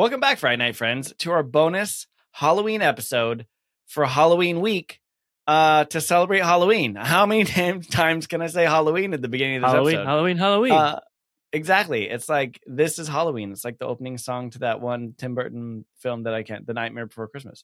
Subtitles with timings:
[0.00, 3.44] Welcome back, Friday Night Friends, to our bonus Halloween episode
[3.86, 4.98] for Halloween week
[5.46, 6.94] uh, to celebrate Halloween.
[6.98, 10.06] How many times can I say Halloween at the beginning of this Halloween, episode?
[10.06, 10.72] Halloween, Halloween.
[10.72, 11.00] Uh,
[11.52, 12.08] exactly.
[12.08, 13.52] It's like this is Halloween.
[13.52, 16.72] It's like the opening song to that one Tim Burton film that I can't, The
[16.72, 17.62] Nightmare Before Christmas.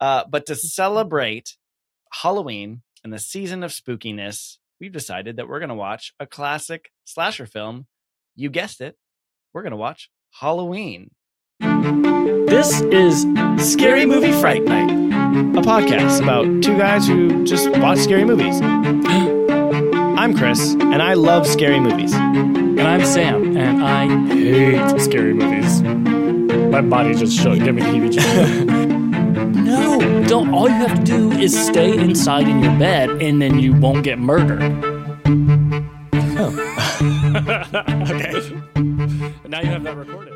[0.00, 1.56] Uh, but to celebrate
[2.12, 6.92] Halloween and the season of spookiness, we've decided that we're going to watch a classic
[7.06, 7.88] slasher film.
[8.36, 8.96] You guessed it.
[9.52, 11.10] We're going to watch Halloween.
[11.62, 13.26] This is
[13.72, 18.60] Scary Movie Fright Night, a podcast about two guys who just watch scary movies.
[20.20, 22.12] I'm Chris, and I love scary movies.
[22.14, 25.82] and I'm Sam, and I hate scary movies.
[25.82, 27.58] My body just shook.
[27.58, 30.52] Give me the heebie No, don't.
[30.52, 34.02] All you have to do is stay inside in your bed, and then you won't
[34.04, 34.62] get murdered.
[36.38, 36.48] Oh.
[38.10, 38.32] okay.
[39.48, 40.31] now you have that recorded.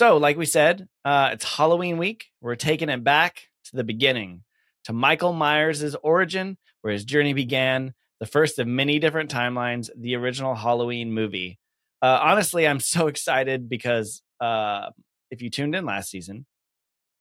[0.00, 2.28] So, like we said, uh, it's Halloween week.
[2.40, 4.44] We're taking it back to the beginning,
[4.84, 10.16] to Michael Myers' origin, where his journey began, the first of many different timelines, the
[10.16, 11.58] original Halloween movie.
[12.00, 14.88] Uh, honestly, I'm so excited because uh,
[15.30, 16.46] if you tuned in last season,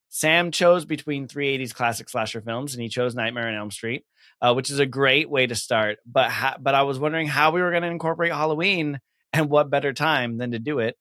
[0.07, 4.05] Sam chose between 380s classic slasher films, and he chose Nightmare on Elm Street,
[4.41, 5.97] uh, which is a great way to start.
[6.05, 9.01] But ha- but I was wondering how we were going to incorporate Halloween,
[9.33, 10.95] and what better time than to do it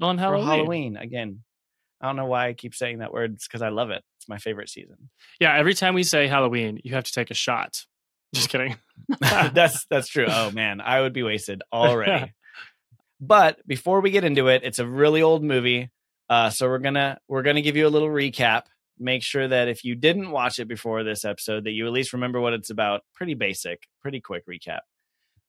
[0.00, 0.46] On for Halloween.
[0.46, 1.42] Halloween again.
[2.00, 3.34] I don't know why I keep saying that word.
[3.34, 4.02] It's because I love it.
[4.18, 5.10] It's my favorite season.
[5.40, 7.84] Yeah, every time we say Halloween, you have to take a shot.
[8.34, 8.76] Just kidding.
[9.20, 10.26] that's that's true.
[10.28, 12.32] Oh man, I would be wasted already.
[13.20, 15.90] but before we get into it, it's a really old movie.
[16.28, 18.64] Uh, so we're gonna we're gonna give you a little recap.
[19.00, 22.12] Make sure that if you didn't watch it before this episode, that you at least
[22.12, 23.02] remember what it's about.
[23.14, 24.80] Pretty basic, pretty quick recap.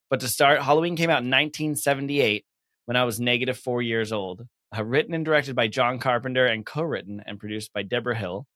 [0.09, 2.45] But to start, Halloween came out in 1978
[2.89, 4.47] when I was negative four years old.
[4.75, 8.47] Uh, written and directed by John Carpenter and co-written and produced by Debra Hill.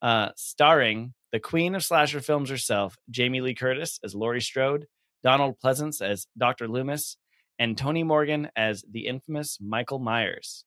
[0.00, 4.86] Uh, starring the queen of slasher films herself, Jamie Lee Curtis as Laurie Strode,
[5.24, 6.68] Donald Pleasence as Dr.
[6.68, 7.16] Loomis,
[7.58, 10.64] and Tony Morgan as the infamous Michael Myers.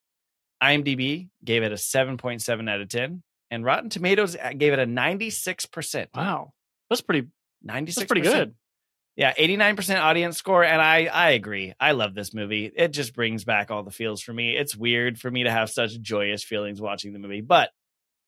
[0.62, 4.85] IMDb gave it a 7.7 out of 10, and Rotten Tomatoes uh, gave it a
[4.85, 6.07] 96%.
[6.13, 6.51] Wow,
[6.90, 7.30] that's pretty.
[7.66, 7.96] 96%.
[7.96, 8.53] That's pretty good.
[9.16, 10.64] Yeah, 89% audience score.
[10.64, 11.74] And I, I agree.
[11.80, 12.72] I love this movie.
[12.74, 14.56] It just brings back all the feels for me.
[14.56, 17.42] It's weird for me to have such joyous feelings watching the movie.
[17.42, 17.72] But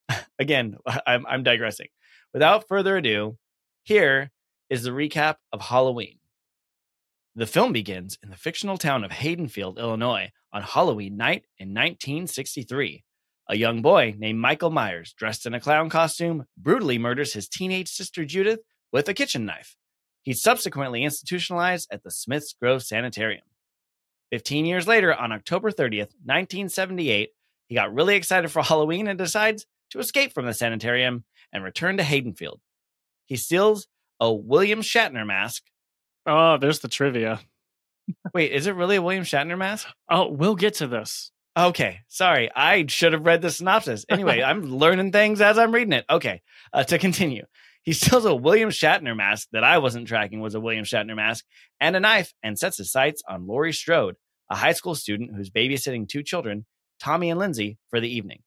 [0.39, 0.77] again,
[1.07, 1.87] I'm, I'm digressing.
[2.33, 3.37] Without further ado,
[3.83, 4.31] here
[4.69, 6.19] is the recap of Halloween.
[7.35, 13.03] The film begins in the fictional town of Haddonfield, Illinois, on Halloween night in 1963.
[13.49, 17.89] A young boy named Michael Myers, dressed in a clown costume, brutally murders his teenage
[17.89, 18.59] sister Judith
[18.91, 19.75] with a kitchen knife.
[20.23, 23.43] He's subsequently institutionalized at the Smiths Grove Sanitarium.
[24.31, 27.29] 15 years later, on October 30th, 1978,
[27.67, 31.97] he got really excited for Halloween and decides to escape from the sanitarium and return
[31.97, 32.59] to Haddonfield.
[33.25, 33.87] He steals
[34.19, 35.63] a William Shatner mask.
[36.25, 37.41] Oh, there's the trivia.
[38.33, 39.87] Wait, is it really a William Shatner mask?
[40.09, 41.31] Oh, we'll get to this.
[41.55, 42.49] Okay, sorry.
[42.55, 44.05] I should have read the synopsis.
[44.09, 46.05] Anyway, I'm learning things as I'm reading it.
[46.09, 46.41] Okay,
[46.71, 47.45] uh, to continue.
[47.83, 51.45] He steals a William Shatner mask that I wasn't tracking was a William Shatner mask
[51.81, 54.15] and a knife and sets his sights on Laurie Strode,
[54.49, 56.65] a high school student who's babysitting two children,
[56.99, 58.41] Tommy and Lindsay, for the evening.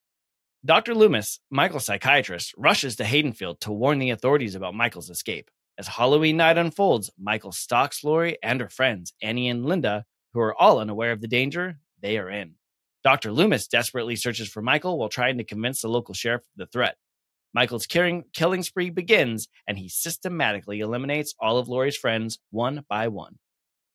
[0.64, 0.94] Dr.
[0.94, 5.50] Loomis, Michael's psychiatrist, rushes to Haddonfield to warn the authorities about Michael's escape.
[5.78, 10.54] As Halloween night unfolds, Michael stalks Laurie and her friends, Annie and Linda, who are
[10.54, 12.54] all unaware of the danger they are in.
[13.04, 13.30] Dr.
[13.30, 16.96] Loomis desperately searches for Michael while trying to convince the local sheriff of the threat.
[17.56, 23.08] Michael's killing, killing spree begins, and he systematically eliminates all of Laurie's friends one by
[23.08, 23.38] one.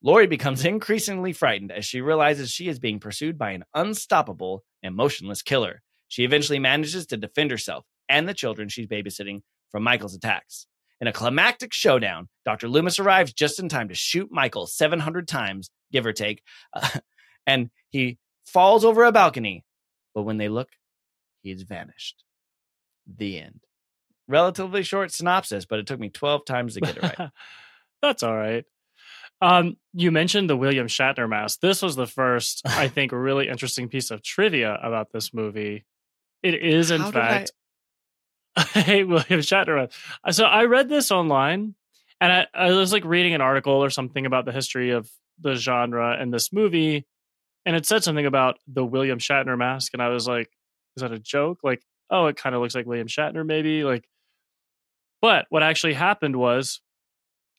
[0.01, 5.44] Laurie becomes increasingly frightened as she realizes she is being pursued by an unstoppable, emotionless
[5.44, 5.83] killer.
[6.07, 10.66] She eventually manages to defend herself and the children she's babysitting from Michael's attacks.
[10.99, 12.67] In a climactic showdown, Dr.
[12.67, 16.41] Loomis arrives just in time to shoot Michael 700 times, give or take,
[16.73, 16.89] uh,
[17.45, 19.63] and he falls over a balcony.
[20.16, 20.69] But when they look,
[21.43, 22.23] he's vanished.
[23.17, 23.59] The end.
[24.28, 27.29] Relatively short synopsis, but it took me 12 times to get it right.
[28.02, 28.66] That's all right.
[29.41, 31.59] Um, you mentioned the William Shatner mask.
[31.61, 35.85] This was the first, I think, really interesting piece of trivia about this movie.
[36.43, 37.52] It is, in How did I- fact,
[38.87, 39.91] a William Shatner.
[40.23, 41.75] Uh, So I read this online,
[42.19, 45.09] and I, I was like reading an article or something about the history of
[45.40, 47.05] the genre and this movie,
[47.66, 50.49] and it said something about the William Shatner mask, and I was like,
[50.97, 51.81] "Is that a joke?" Like,
[52.11, 53.84] oh, it kind of looks like William Shatner, maybe.
[53.84, 54.08] Like,
[55.22, 56.81] but what actually happened was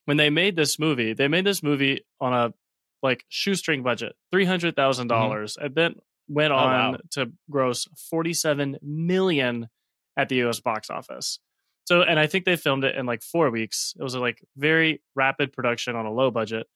[0.05, 2.55] when they made this movie, they made this movie on a
[3.03, 4.37] like shoestring budget, mm-hmm.
[4.37, 5.95] three hundred thousand dollars, and then
[6.29, 6.99] went Oh, on wow.
[7.13, 9.69] to gross 47 million
[10.17, 11.39] at the US box office.
[11.85, 13.95] So, and I think they filmed it in like four weeks.
[13.99, 16.69] It was a like very rapid production on a low budget.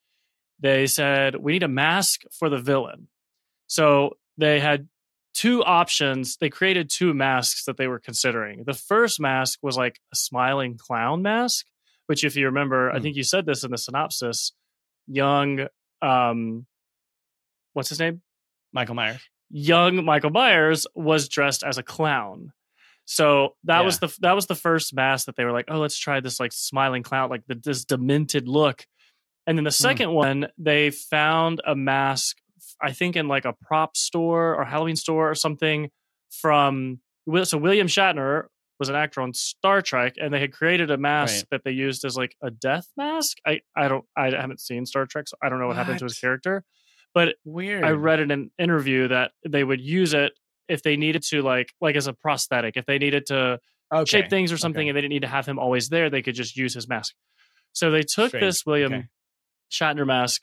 [0.59, 3.09] They said, we need a mask for the villain.
[3.67, 4.89] So they had
[5.37, 6.37] two options.
[6.39, 8.65] They created two masks that they were considering.
[8.65, 11.67] The first mask was like a smiling clown mask,
[12.07, 13.03] which, if you remember, I Hmm.
[13.03, 14.53] think you said this in the synopsis.
[15.07, 15.67] Young,
[16.03, 16.67] um,
[17.75, 18.23] what's his name?
[18.73, 19.23] Michael Myers.
[19.51, 22.53] Young Michael Myers was dressed as a clown.
[23.05, 25.97] So that was the that was the first mask that they were like, oh, let's
[25.99, 28.85] try this like smiling clown, like the, this demented look.
[29.47, 32.37] And then the second one, they found a mask,
[32.83, 35.91] I think in like a prop store or Halloween store or something
[36.31, 37.01] from
[37.45, 38.45] so William Shatner
[38.79, 41.45] was an actor on Star Trek, and they had created a mask Right.
[41.51, 43.39] that they used as like a death mask.
[43.47, 46.05] I I don't I haven't seen Star Trek, so I don't know what, happened to
[46.05, 46.63] his character.
[47.15, 47.85] But Weird.
[47.85, 50.33] I read in an interview that they would use it
[50.69, 53.59] if they needed to like like as a prosthetic, if they needed to
[53.93, 54.05] okay.
[54.05, 54.89] shape things or something Okay.
[54.91, 57.15] and they didn't need to have him always there, they could just use his mask.
[57.73, 58.43] So they took Strange.
[58.45, 59.07] this William Okay.
[59.73, 60.43] Shatner mask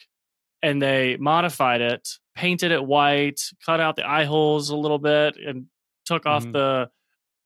[0.63, 5.38] and they modified it, painted it white, cut out the eye holes a little bit,
[5.38, 5.65] and
[6.06, 6.53] took off Mhm.
[6.53, 6.89] the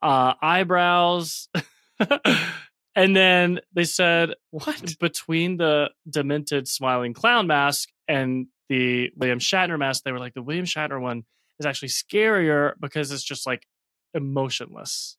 [0.01, 1.49] uh, eyebrows.
[2.95, 4.95] and then they said, What?
[4.99, 10.41] between the demented smiling clown mask and the William Shatner mask, they were like, the
[10.41, 11.23] William Shatner one
[11.59, 13.65] is actually scarier because it's just like
[14.13, 15.17] emotionless.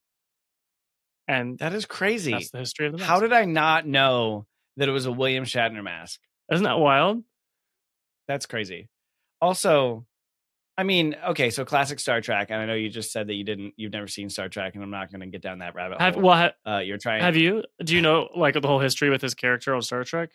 [1.26, 2.32] And That is crazy.
[2.32, 3.08] that's the history of the mask.
[3.08, 6.20] How did I not know that it was a William Shatner mask?
[6.52, 7.22] Isn't that wild?
[8.28, 8.88] That's crazy.
[9.40, 10.06] Also,
[10.76, 13.44] I mean, okay, so classic Star Trek, and I know you just said that you
[13.44, 16.00] didn't, you've never seen Star Trek, and I'm not going to get down that rabbit
[16.00, 16.22] Have hole.
[16.24, 17.22] well, ha- uh, you're trying.
[17.22, 17.62] have you?
[17.84, 20.30] Do you know like the whole history with his character on Star Trek?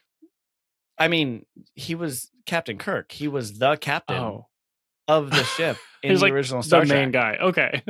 [0.97, 1.45] I mean,
[1.75, 3.11] he was Captain Kirk.
[3.11, 4.47] He was the captain Oh,
[5.07, 7.39] of the ship in the like original the Star main Trek.
[7.39, 7.45] guy.
[7.45, 7.83] Okay,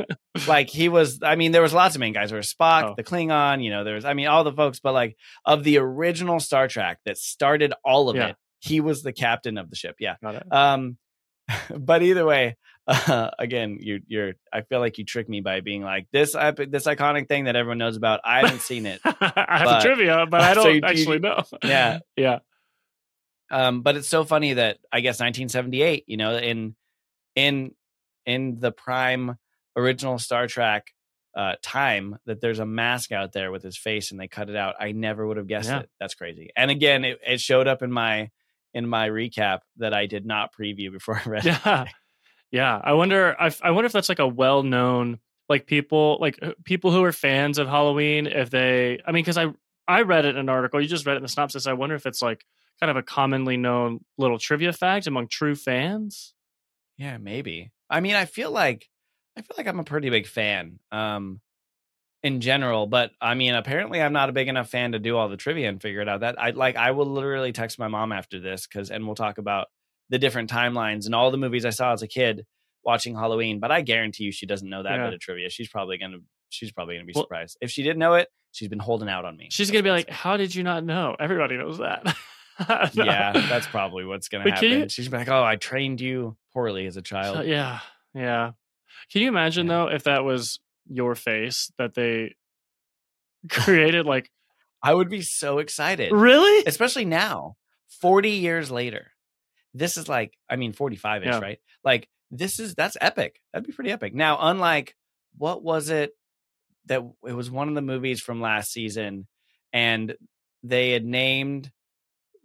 [0.47, 1.21] Like he was.
[1.21, 2.29] I mean, there was lots of main guys.
[2.29, 2.93] There was Spock, Oh.
[2.95, 3.63] the Klingon.
[3.63, 4.05] You know, there was.
[4.05, 4.79] I mean, all the folks.
[4.79, 8.27] But like of the original Star Trek that started all of Yeah.
[8.29, 9.97] it, he was the captain of the ship.
[9.99, 10.15] Yeah.
[10.51, 10.97] Um,
[11.77, 12.55] but either way,
[12.87, 14.33] uh, again, you, you're.
[14.51, 16.33] I feel like you tricked me by being like this.
[16.33, 18.21] epic, this iconic thing that everyone knows about.
[18.23, 19.01] I haven't seen it.
[19.05, 21.43] I have but- trivia, but I don't you- you- actually know.
[21.63, 21.99] Yeah.
[22.15, 22.39] yeah.
[23.51, 26.05] Um, but it's so funny that I guess 1978.
[26.07, 26.75] You know, in
[27.35, 27.73] in
[28.25, 29.37] in the prime
[29.75, 30.87] original Star Trek
[31.35, 34.55] uh, time, that there's a mask out there with his face, and they cut it
[34.55, 34.75] out.
[34.79, 35.79] I never would have guessed Yeah.
[35.81, 35.89] it.
[35.99, 36.49] That's crazy.
[36.55, 38.29] And again, it, it showed up in my
[38.73, 41.45] in my recap that I did not preview before I read.
[41.45, 41.59] it.
[41.65, 41.85] yeah
[42.51, 45.17] yeah i wonder I, I wonder if that's like a well-known
[45.49, 49.37] like people like uh, people who are fans of halloween if they i mean because
[49.39, 49.47] i
[49.87, 51.95] i read it in an article you just read it in the synopsis i wonder
[51.95, 52.45] if it's like
[52.79, 56.33] kind of a commonly known little trivia fact among true fans
[56.97, 57.71] Yeah, maybe.
[57.89, 58.87] I mean, I feel like
[59.35, 61.41] I feel like I'm a pretty big fan um
[62.23, 65.27] in general, but I mean, apparently I'm not a big enough fan to do all
[65.29, 66.21] the trivia and figure it out.
[66.21, 69.37] That I like I will literally text my mom after this cuz and we'll talk
[69.37, 69.67] about
[70.09, 72.45] the different timelines and all the movies I saw as a kid
[72.85, 75.05] watching Halloween, but I guarantee you she doesn't know that Yeah.
[75.05, 75.49] bit of trivia.
[75.49, 77.57] She's probably to she's probably to be Well- surprised.
[77.61, 79.49] If she didn't know it, she's been holding out on me.
[79.51, 82.15] she's gonna be like how did you not know everybody knows that
[82.93, 84.69] yeah, that's probably what's to But happen.
[84.69, 87.79] you- She's like, "Oh, I trained you poorly as a child." Yeah
[88.13, 88.51] yeah
[89.11, 89.73] can you imagine Yeah.
[89.73, 92.35] though if that was your face that they
[93.49, 94.29] created like
[94.81, 96.11] I would be so excited.
[96.11, 97.55] really especially now
[98.01, 99.11] 40 years later
[99.73, 101.39] this is like i mean 45 ish Yeah.
[101.39, 104.95] right like this is that's epic that'd be pretty epic now unlike
[105.37, 106.11] what was it
[106.87, 109.27] that it was one of the movies from last season
[109.71, 110.15] and
[110.63, 111.71] they had named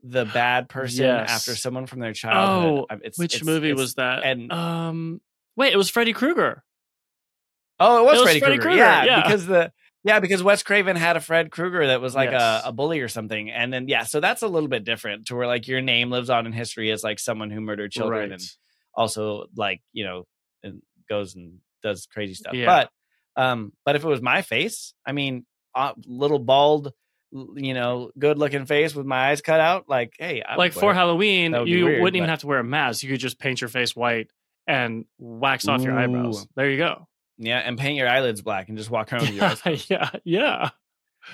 [0.03, 1.31] the bad person Yes.
[1.31, 5.21] after someone from their childhood oh it's, which it's- movie it's- was that and- um
[5.57, 6.63] wait it was freddy krueger
[7.81, 9.23] oh it was, it was freddy, Freddy krueger, Yeah, yeah.
[9.23, 9.73] because the
[10.05, 12.65] yeah because wes craven had a fred krueger that was like Yes.
[12.65, 15.37] a, a bully or something and then yeah so that's a little bit different to
[15.37, 18.33] where like your name lives on in history as like someone who murdered children right.
[18.33, 18.43] and
[18.95, 20.25] also like you know
[20.63, 22.67] and goes and does crazy stuff Yeah.
[23.37, 25.45] but um but if it was my face i mean
[25.75, 26.93] uh, little bald
[27.57, 30.95] you know good looking face with my eyes cut out like hey I like for.
[30.95, 33.03] Halloween, would you weird, wouldn't even have to wear a mask.
[33.03, 34.31] You could just paint your face white
[34.67, 36.47] and wax off your eyebrows.
[36.57, 37.07] There you go.
[37.39, 40.71] Yeah and paint your eyelids black and just walk around with your eyes yeah, yeah,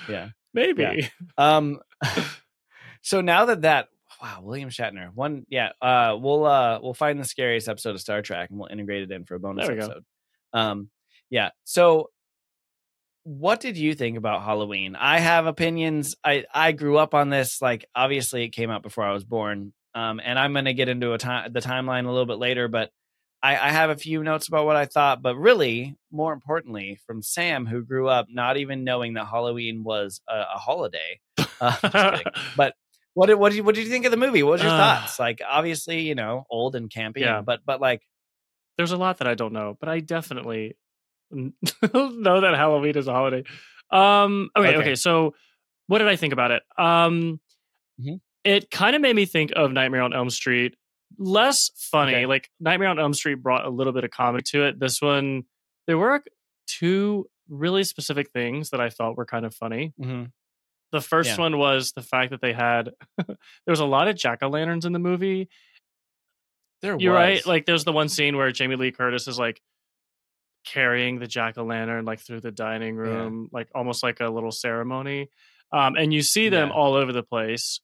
[0.09, 0.83] yeah maybe.
[0.83, 1.09] Yeah.
[1.39, 1.81] um
[3.03, 3.89] so now that that
[4.23, 8.23] wow william shatner one yeah uh we'll uh we'll find the scariest episode of star
[8.23, 9.81] trek and we'll integrate it in for a bonus we go.
[9.81, 10.05] episode
[10.53, 10.89] um
[11.31, 12.11] yeah so
[13.25, 17.61] what did you think about halloween i have opinions i i grew up on this
[17.63, 21.13] like obviously it came out before i was born um and i'm gonna get into
[21.15, 22.91] a time the timeline a little bit later but
[23.45, 27.23] I, I have a few notes about what I thought, but really, more importantly, from
[27.23, 31.21] Sam, who grew up not even knowing that Halloween was a, a holiday.
[31.61, 32.19] Uh,
[32.57, 32.75] but
[33.15, 34.43] what did what did you what did you think of the movie?
[34.43, 35.21] What was your Uh, thoughts?
[35.21, 37.43] Like, obviously, you know, old and campy, Yeah.
[37.43, 38.03] but but like,
[38.77, 40.77] There's a lot that I don't know, but I definitely
[41.31, 41.53] know
[42.41, 43.45] that Halloween is a holiday.
[43.91, 44.95] Um, okay, okay, Okay.
[44.97, 45.35] So,
[45.87, 46.63] what did I think about it?
[46.79, 47.41] Um,
[48.01, 48.21] Mhm.
[48.43, 50.75] it kind of made me think of Nightmare on Elm Street.
[51.19, 52.27] Less funny, Okay.
[52.27, 54.79] like Nightmare on Elm Street brought a little bit of comedy to it.
[54.81, 55.45] This one,
[55.87, 56.23] there were
[56.67, 59.93] two really specific things that I thought were kind of funny.
[60.01, 60.33] mhm.
[60.93, 61.39] The first Yeah.
[61.39, 62.91] one was the fact that they had
[63.27, 65.49] there was a lot of jack o' lanterns in the movie.
[66.83, 67.19] there You're was.
[67.19, 67.47] right.
[67.47, 69.61] Like there's the one scene where Jamie Lee Curtis is like
[70.65, 74.51] carrying the jack o' lantern like through the dining room, like almost like a little
[74.53, 75.29] ceremony.
[75.73, 76.75] Um, and you see them Yeah.
[76.75, 77.81] all over the place.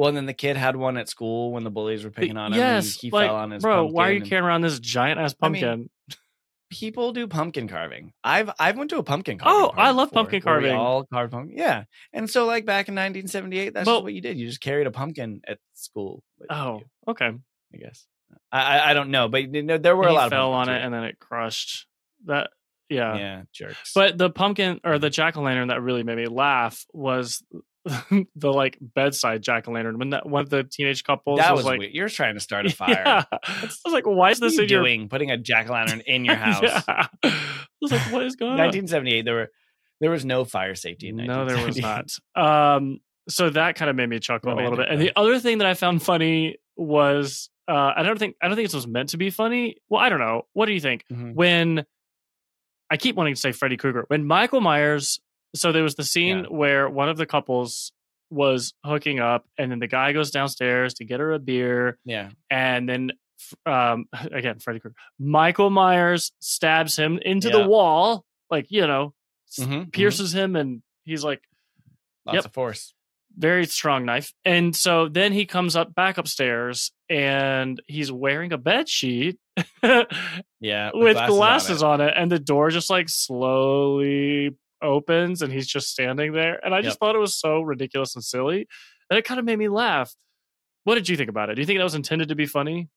[0.00, 2.54] Well, and then the kid had one at school when the bullies were picking on
[2.54, 2.58] him.
[2.58, 5.20] yes, and he like fell on his bro, why are you carrying around this giant
[5.20, 5.90] ass I mean, pumpkin?
[6.70, 8.14] people do pumpkin carving.
[8.24, 9.62] I've I've went to a pumpkin carving.
[9.62, 10.74] Oh, I love before, pumpkin carving.
[10.74, 11.58] all carved pumpkin.
[11.58, 14.38] Yeah, and so like back in 1978, that's just what you did.
[14.38, 16.22] You just carried a pumpkin at school.
[16.48, 17.32] oh, you, okay.
[17.74, 18.06] I guess.
[18.50, 20.52] I, I don't know, but you know, there were And a he lot of fell
[20.54, 21.86] on it and then it crushed.
[22.24, 22.48] That
[22.88, 23.14] yeah.
[23.14, 23.18] yeah.
[23.18, 23.92] yeah, jerks.
[23.94, 27.42] But the pumpkin or the jack o' lantern that really made me laugh was
[28.34, 31.60] the like bedside jack o' lantern when that one of the teenage couples that was,
[31.60, 31.94] was like, weird.
[31.94, 33.02] You're trying to start a fire.
[33.04, 33.24] Yeah.
[33.32, 35.08] I was like, why is this in your doing?
[35.08, 36.62] Putting a jack o' lantern in your house.
[36.62, 37.06] Yeah.
[37.22, 37.32] I
[37.80, 38.58] was like, what is going on?
[38.58, 39.24] 1978.
[39.24, 39.48] There were
[40.00, 42.10] there was no fire safety in No, there was not.
[42.34, 44.88] Um, so that kind of made me chuckle a little bit.
[44.88, 48.56] And the other thing that I found funny was uh, I don't think I don't
[48.56, 49.76] think this was meant to be funny.
[49.88, 50.46] Well, I don't know.
[50.52, 51.04] What do you think?
[51.10, 51.34] Mhm.
[51.34, 51.84] When
[52.90, 55.20] I keep wanting to say Freddy Krueger, when Michael Myers,
[55.54, 56.46] so there was the scene Yeah.
[56.50, 57.92] where one of the couples
[58.30, 62.30] was hooking up, and then the guy goes downstairs to get her a beer, Yeah,
[62.50, 63.12] and then
[63.66, 67.58] um again Freddy Krueger, Michael Myers stabs him into Yeah.
[67.62, 69.14] the wall, like you know,
[69.58, 69.92] Mhm, mhm.
[69.92, 71.42] pierces him, and he's like
[72.26, 72.44] lots Yep.
[72.46, 72.94] of force.
[73.38, 74.32] very strong knife.
[74.44, 79.38] And so then he comes up back upstairs, and he's wearing a bed sheet
[80.60, 81.86] Yeah, with on glasses it.
[81.86, 86.64] on it, and the door just like slowly opens, and he's just standing there.
[86.64, 86.98] And I just Yep.
[86.98, 88.68] thought it was so ridiculous and silly
[89.08, 90.14] that it kind of made me laugh.
[90.84, 91.54] What did you think about it?
[91.56, 92.88] Do you think that was intended to be funny?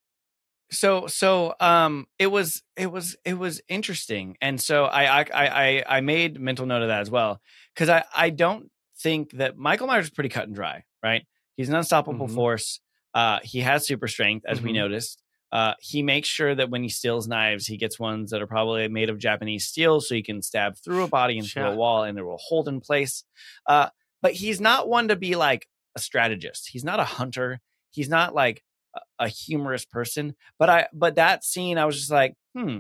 [0.72, 5.84] so so um it was it was it was interesting and so i i i
[5.98, 7.42] i made mental note of that as well
[7.74, 11.25] because i i don't think that michael myers is pretty cut and dry right
[11.58, 12.36] he's an unstoppable Mhm.
[12.36, 12.80] force
[13.13, 14.75] uh he has super strength as we Mhm.
[14.75, 15.22] noticed
[15.53, 18.88] uh he makes sure that when he steals knives he gets ones that are probably
[18.89, 22.03] made of japanese steel so he can stab through a body and through a wall
[22.03, 23.24] and it will hold in place.
[23.67, 23.88] Uh
[24.22, 26.69] but he's not one to be like a strategist.
[26.72, 27.60] He's not a hunter.
[27.91, 28.63] He's not like
[28.95, 30.36] a- a humorous person.
[30.60, 32.79] But i but that scene i was just like hmm.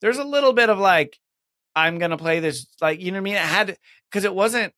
[0.00, 1.18] There's a little bit of like
[1.74, 3.34] i'm gonna play this like you know what i mean?
[3.36, 3.78] It had
[4.10, 4.72] because it wasn't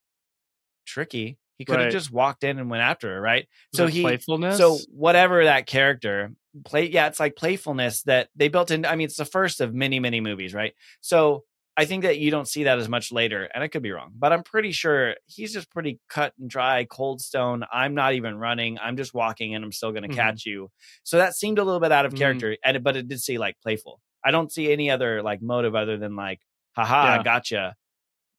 [0.86, 1.92] tricky he could have Right.
[1.92, 4.58] just walked in and went after her right so he playfulness.
[4.58, 6.32] so whatever that character
[6.64, 9.74] play yeah it's like playfulness that they built in i mean it's the first of
[9.74, 11.44] many many movies right so
[11.76, 14.10] i think that you don't see that as much later and i could be wrong
[14.18, 18.38] but i'm pretty sure he's just pretty cut and dry cold stone i'm not even
[18.38, 20.14] running i'm just walking and i'm still going to Mhm.
[20.16, 20.70] catch you
[21.02, 22.18] so that seemed a little bit out of Mhm.
[22.18, 25.74] character and but it did seem like playful i don't see any other like motive
[25.74, 26.40] other than like
[26.74, 27.20] haha Yeah.
[27.20, 27.76] I gotcha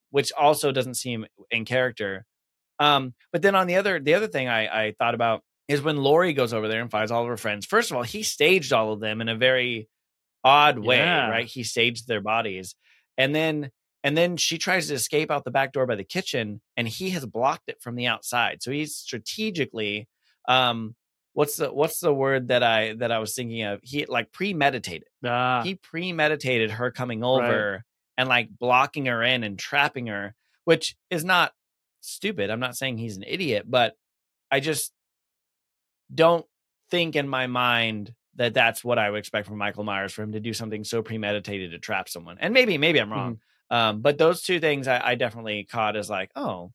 [0.10, 2.26] which also doesn't seem in character
[2.80, 5.98] um but then on the other the other thing i i thought about is when
[5.98, 7.66] Laurie goes over there and finds all of her friends.
[7.66, 9.90] First of all, he staged all of them in a very
[10.42, 11.28] odd way, Yeah.
[11.30, 11.46] right?
[11.46, 12.74] He staged their bodies.
[13.18, 16.62] And then and then she tries to escape out the back door by the kitchen
[16.78, 18.64] and he has blocked it from the outside.
[18.64, 20.08] So he's strategically
[20.48, 20.96] um
[21.34, 23.82] what's the what's the word that I that I was thinking of?
[23.84, 25.10] He like premeditated.
[25.26, 27.84] Ah, He premeditated her coming over
[28.18, 31.52] and like blocking her in and trapping her, which is not
[32.08, 32.50] stupid.
[32.50, 33.96] I'm not saying he's an idiot, but
[34.52, 34.92] I just
[36.14, 36.46] don't
[36.90, 40.34] think in my mind that that's what I would expect from Michael Myers for him
[40.34, 42.38] to do something so premeditated to trap someone.
[42.40, 43.40] And maybe, maybe I'm wrong.
[43.70, 46.72] Um, but those two things I, I definitely caught as like, oh,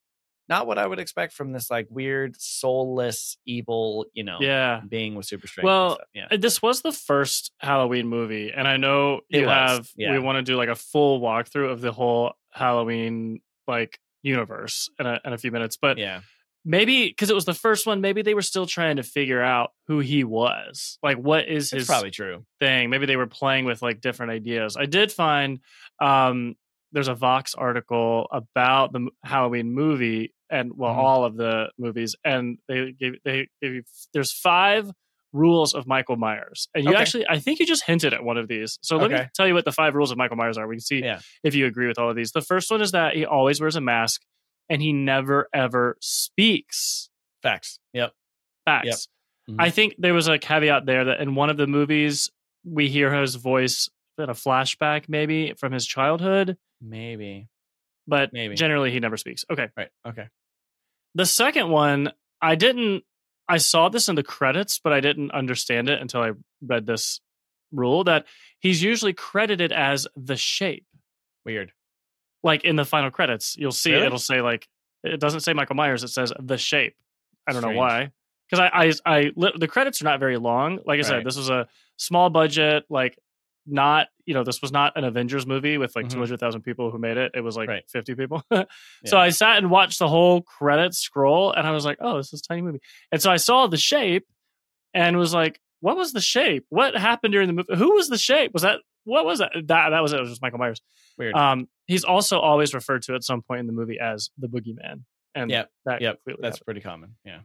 [0.48, 4.82] not what I would expect from this like weird, soulless, evil, you know, yeah.
[4.86, 5.64] being with super strength.
[5.64, 9.88] Well, yeah, Uh, This was the first Halloween movie, and I know you have.
[9.96, 10.10] yeah.
[10.12, 15.06] We want to do like a full walkthrough of the whole Halloween like universe in
[15.06, 16.20] a, in a few minutes, but yeah,
[16.64, 19.70] maybe because it was the first one, maybe they were still trying to figure out
[19.88, 20.98] who he was.
[21.02, 22.44] Like, what is his probably true.
[22.60, 22.88] thing?
[22.90, 24.76] Maybe they were playing with like different ideas.
[24.76, 25.60] I did find
[26.00, 26.54] um,
[26.92, 30.98] there's a Vox article about the Halloween movie and well, Mhm.
[30.98, 34.90] all of the movies, and they gave they gave you, there's five
[35.32, 36.68] rules of Michael Myers.
[36.74, 37.00] And you Okay.
[37.00, 38.78] actually, I think you just hinted at one of these.
[38.82, 40.66] So let me tell you what the five rules of Michael Myers are.
[40.68, 41.20] We can see Yeah.
[41.42, 42.32] if you agree with all of these.
[42.32, 44.22] The first one is that he always wears a mask
[44.68, 47.08] and he never ever speaks.
[47.42, 47.78] Facts.
[47.94, 48.12] Yep.
[48.64, 49.08] Facts.
[49.50, 49.56] Mhm.
[49.58, 52.30] I think there was a caveat there that in one of the movies
[52.64, 57.48] we hear his voice in a flashback, maybe from his childhood, Maybe.
[58.06, 58.54] but Maybe.
[58.54, 59.44] generally he never speaks.
[59.50, 59.68] Okay.
[59.76, 59.88] Right.
[60.06, 60.28] Okay.
[61.14, 63.04] The second one, I didn't.
[63.48, 66.32] I saw this in the credits, but I didn't understand it until I
[66.64, 67.20] read this
[67.72, 68.26] rule that
[68.60, 70.86] he's usually credited as the shape.
[71.44, 71.72] Weird.
[72.42, 74.06] Like in the final credits, you'll see Really?
[74.06, 74.68] it'll say like
[75.04, 76.96] it doesn't say Michael Myers, it says the shape.
[77.46, 78.12] I don't know why.
[78.48, 80.78] Because I, I, I, the credits are not very long.
[80.84, 83.18] Like I said, this was a small budget, like
[83.66, 86.10] not, you know, this was not an Avengers movie with like Mhm.
[86.12, 87.32] 200,000 people who made it.
[87.34, 87.84] It was like Right.
[87.88, 88.42] 50 people.
[89.06, 92.32] So I sat and watched the whole credits scroll and I was like, oh, this
[92.32, 92.80] is a tiny movie.
[93.12, 94.26] And so I saw the shape
[94.94, 96.64] and was like, what was the shape?
[96.68, 97.74] What happened during the movie?
[97.76, 98.52] Who was the shape?
[98.52, 99.52] Was that, what was that?
[99.66, 100.16] That, that was it.
[100.16, 100.80] It was just Michael Myers.
[101.18, 101.34] Weird.
[101.34, 105.02] Um, he's also always referred to at some point in the movie as the boogeyman.
[105.34, 107.16] And yeah that yep, That's pretty common.
[107.24, 107.40] Yeah.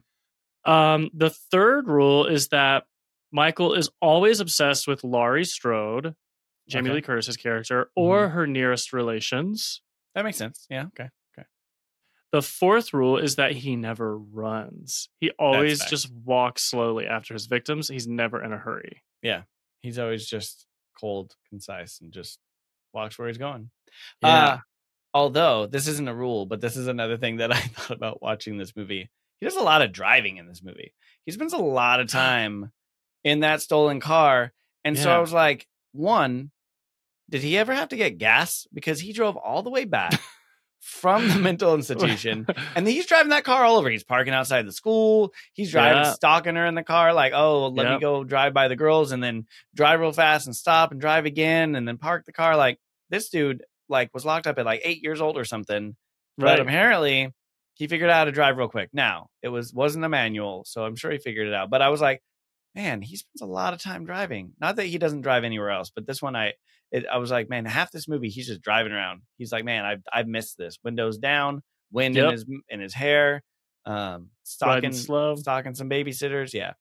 [0.64, 2.84] um, the third rule is that
[3.32, 6.14] Michael is always obsessed with Laurie Strode,
[6.68, 6.96] Jamie Okay.
[6.96, 9.82] Lee Curtis's character, or her nearest relations.
[10.14, 10.66] That makes sense.
[10.70, 10.86] Yeah.
[10.86, 11.08] Okay.
[11.36, 11.46] Okay.
[12.32, 15.08] The fourth rule is that he never runs.
[15.20, 17.88] He always just walks slowly after his victims.
[17.88, 19.02] He's never in a hurry.
[19.22, 19.42] Yeah.
[19.80, 20.66] He's always just
[20.98, 22.38] cold, concise, and just
[22.92, 23.70] walks where he's going.
[24.22, 24.28] Yeah.
[24.28, 24.58] Uh,
[25.14, 28.58] although this isn't a rule, but this is another thing that I thought about watching
[28.58, 29.08] this movie.
[29.40, 30.92] He does a lot of driving in this movie.
[31.24, 32.72] He spends a lot of time
[33.24, 34.52] in that stolen car.
[34.84, 36.50] And so I was like, one,
[37.28, 38.66] did he ever have to get gas?
[38.72, 40.18] Because he drove all the way back
[40.80, 42.46] from the mental institution.
[42.74, 43.90] And he's driving that car all over.
[43.90, 45.32] He's parking outside the school.
[45.52, 46.12] He's driving, Yeah.
[46.12, 49.22] stalking her in the car, like, oh, let me go drive by the girls and
[49.22, 52.56] then drive real fast and stop and drive again and then park the car.
[52.56, 52.78] Like,
[53.10, 55.96] this dude, like, was locked up at like eight years old or something.
[56.38, 56.60] But right.
[56.60, 57.34] apparently
[57.74, 58.90] he figured out how to drive real quick.
[58.92, 61.68] Now, it was wasn't a manual, so I'm sure he figured it out.
[61.68, 62.22] But I was like,
[62.74, 64.52] man, he spends a lot of time driving.
[64.60, 66.52] Not that he doesn't drive anywhere else, but this one I
[66.90, 69.22] it, I was like, man, half this movie he's just driving around.
[69.36, 70.78] He's like, man, I've I've missed this.
[70.84, 73.42] Windows down, wind in his in his hair,
[73.84, 75.36] um, stalking slow.
[75.36, 76.54] stalking some babysitters.
[76.54, 76.72] Yeah,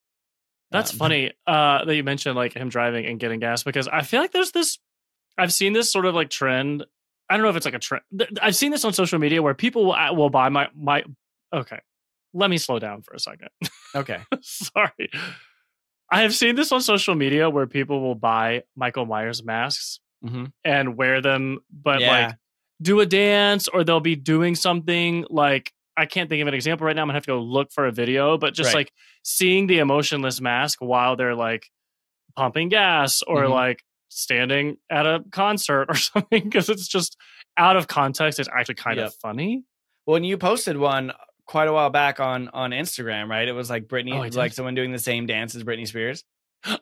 [0.71, 4.01] That's Um, funny uh, that you mentioned like him driving and getting gas because I
[4.03, 4.79] feel like there's this.
[5.37, 6.85] I've seen this sort of like trend.
[7.29, 8.03] I don't know if it's like a trend.
[8.41, 11.03] I've seen this on social media where people will, uh, will buy my my.
[11.53, 11.79] Okay,
[12.33, 13.49] let me slow down for a second.
[13.93, 15.09] Okay, Sorry.
[16.09, 20.45] I have seen this on social media where people will buy Michael Myers masks hmm
[20.63, 22.07] and wear them, but Yeah.
[22.27, 22.35] like
[22.81, 26.85] do a dance or they'll be doing something like I can't think of an example
[26.85, 27.01] right now.
[27.01, 28.81] I'm gonna have to go look for a video, but just Right.
[28.81, 28.93] like
[29.23, 31.67] seeing the emotionless mask while they're like
[32.35, 33.51] pumping gas or Mhm.
[33.51, 37.17] like standing at a concert or something because it's just
[37.57, 38.39] out of context.
[38.39, 39.07] It's actually kind Yep.
[39.07, 39.63] of funny.
[40.05, 41.11] When you posted one
[41.47, 43.47] quite a while back on on Instagram, right?
[43.47, 46.23] It was like Britney, Oh, like someone doing the same dance as Britney Spears.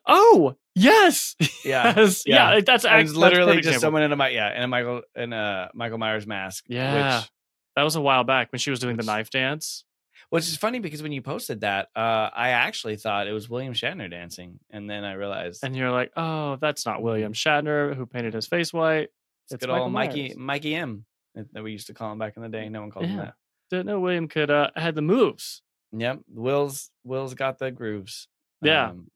[0.05, 1.93] Oh yes, Yeah.
[1.97, 2.55] yes, yeah.
[2.55, 2.61] Yeah.
[2.65, 3.81] That's It act- was that's literally just example.
[3.81, 6.65] someone in a yeah in a Michael in a Michael Myers mask.
[6.67, 7.19] Yeah.
[7.19, 7.29] which,
[7.75, 9.83] That was a while back when she was doing the knife dance.
[10.29, 13.73] which is funny because when you posted that, uh, I actually thought it was William
[13.73, 18.05] Shatner dancing, and then I realized And you're like, oh, that's not William Shatner who
[18.05, 19.09] painted his face white.
[19.45, 20.37] it's it's good Michael old Mikey Myers.
[20.37, 22.69] Mikey M that that we used to call him back in the day.
[22.69, 23.33] No one called him that.
[23.69, 25.61] Didn't know William could uh had the moves.
[25.91, 28.27] Yep, Will's Will's got the grooves.
[28.61, 28.89] Yeah.
[28.89, 29.07] Um,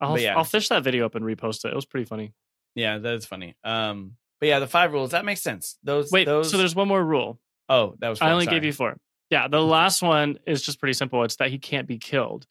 [0.00, 0.36] I'll yeah.
[0.36, 1.68] I'll fish that video up and repost it.
[1.68, 2.32] It was pretty funny.
[2.74, 3.56] yeah, that is funny.
[3.64, 5.78] Um, but yeah, the five rules that makes sense.
[5.82, 6.50] Those Wait, those.
[6.50, 7.40] so there's one more rule.
[7.68, 8.20] oh, that was.
[8.20, 8.56] I only sorry.
[8.56, 8.96] gave you four.
[9.30, 11.24] Yeah, the last one is just pretty simple.
[11.24, 12.46] It's that he can't be killed.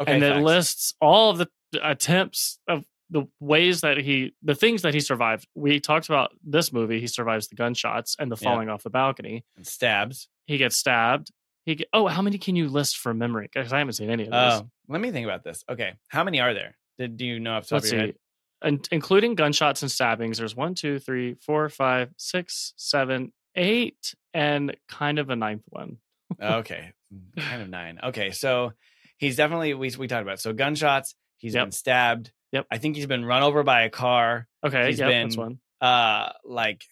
[0.00, 0.44] okay, and it facts.
[0.44, 1.48] lists all of the
[1.82, 5.46] attempts of the ways that he the things that he survived.
[5.54, 7.00] We talked about this movie.
[7.00, 8.44] He survives the gunshots and the Yeah.
[8.44, 9.44] falling off the balcony.
[9.56, 10.28] And stabs.
[10.46, 11.30] He gets stabbed.
[11.64, 13.48] He get, oh, how many can you list from memory?
[13.52, 14.52] Because I haven't seen any of those.
[14.62, 15.64] Oh, let me think about this.
[15.68, 16.76] Okay, how many are there?
[16.98, 18.06] Did do you know off the top Let's of your see.
[18.08, 18.16] head?
[18.60, 24.76] And including gunshots and stabbings, there's one, two, three, four, five, six, seven, eight, and
[24.88, 25.98] kind of a ninth one.
[26.42, 26.92] okay,
[27.38, 28.00] kind of nine.
[28.02, 28.72] Okay, so
[29.18, 30.40] he's definitely we we talked about it.
[30.40, 31.14] so gunshots.
[31.36, 31.64] He's Yep.
[31.66, 32.32] been stabbed.
[32.52, 32.66] Yep.
[32.70, 34.46] I think he's been run over by a car.
[34.64, 35.58] Okay, He's yep, that's been- one.
[35.80, 36.82] Uh, like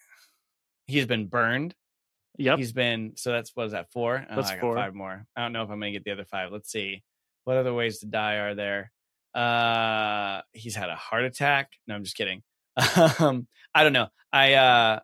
[0.87, 1.75] he's been burned.
[2.39, 2.59] Yep.
[2.59, 4.25] He's been so that's what is that four?
[4.31, 4.75] Oh, That's four.
[4.77, 5.27] Five more.
[5.35, 6.53] I don't know if I'm gonna get the other five.
[6.53, 7.03] Let's see.
[7.45, 8.93] What other ways to die are there?
[9.35, 11.71] Uh, he's had a heart attack.
[11.87, 12.43] No, I'm just kidding.
[13.19, 14.09] Um, I don't know.
[14.33, 15.01] I uh,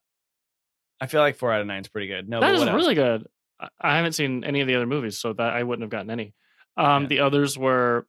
[1.00, 2.28] I feel like four out of nine is pretty good.
[2.28, 3.26] No, that is really good.
[3.58, 6.10] I- I haven't seen any of the other movies, so that I wouldn't have gotten
[6.10, 6.34] any.
[6.76, 7.08] Um, Yeah.
[7.08, 8.06] The others were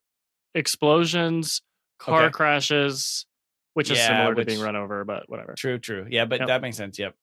[0.55, 1.61] explosions,
[2.03, 2.31] car Okay.
[2.31, 3.25] crashes,
[3.73, 5.53] which is similar which- to being run over, but whatever.
[5.57, 6.05] True, true.
[6.09, 6.47] Yeah, but Yep.
[6.47, 6.99] that makes sense.
[6.99, 7.15] Yep.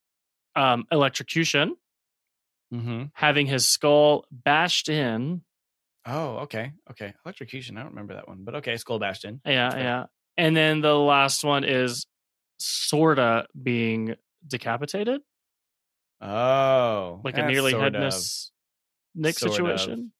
[0.56, 1.76] Um, electrocution,
[2.72, 3.04] Mm-hmm.
[3.14, 5.42] having his skull bashed in.
[6.06, 6.72] Oh, okay.
[6.90, 7.12] Okay.
[7.24, 7.76] Electrocution.
[7.76, 8.76] I don't remember that one, but okay.
[8.76, 9.40] Skull bashed in.
[9.44, 10.06] Yeah, yeah.
[10.38, 12.06] And then the last one is
[12.58, 14.14] sorta being
[14.46, 15.20] decapitated,
[16.20, 17.92] Oh, like a nearly sort of.
[17.94, 18.50] headless
[19.14, 19.56] Nick Sort of.
[19.56, 20.12] situation.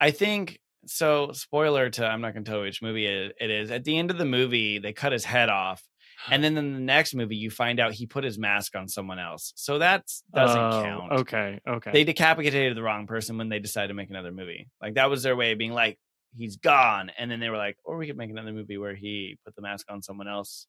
[0.00, 1.32] I think so.
[1.32, 3.70] Spoiler to I'm not going to tell which movie it it is.
[3.70, 5.82] At the end of the movie, they cut his head off,
[6.30, 9.18] and then in the next movie, you find out he put his mask on someone
[9.18, 9.52] else.
[9.56, 11.12] So that doesn't Oh, count.
[11.20, 11.90] Okay, okay.
[11.92, 14.68] They decapitated the wrong person when they decided to make another movie.
[14.80, 15.98] Like that was their way of being like,
[16.36, 19.38] he's gone, and then they were like, or we could make another movie where he
[19.44, 20.66] put the mask on someone else,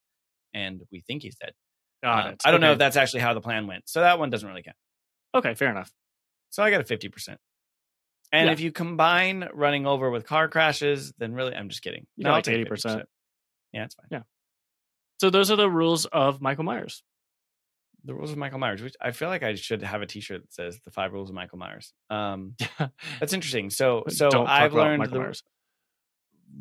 [0.53, 1.53] and we think he's dead.
[2.03, 2.41] Got Um, it.
[2.45, 3.87] I don't know if that's actually how the plan went.
[3.87, 4.75] So that one doesn't really count.
[5.35, 5.91] Okay, fair enough.
[6.49, 7.37] So I got a 50%.
[8.31, 8.53] And Yeah.
[8.53, 12.07] if you combine running over with car crashes, then really, I'm just kidding.
[12.15, 12.65] You No, like 80%.
[12.67, 13.03] 50%.
[13.73, 14.07] Yeah, it's fine.
[14.11, 14.21] Yeah.
[15.19, 17.03] So those are the rules of Michael Myers.
[18.05, 20.53] The rules of Michael Myers, which I feel like I should have a T-shirt that
[20.53, 21.93] says the five rules of Michael Myers.
[22.09, 22.55] Um,
[23.19, 23.69] that's interesting.
[23.69, 25.43] So, so Don't I've learned Michael the Myers.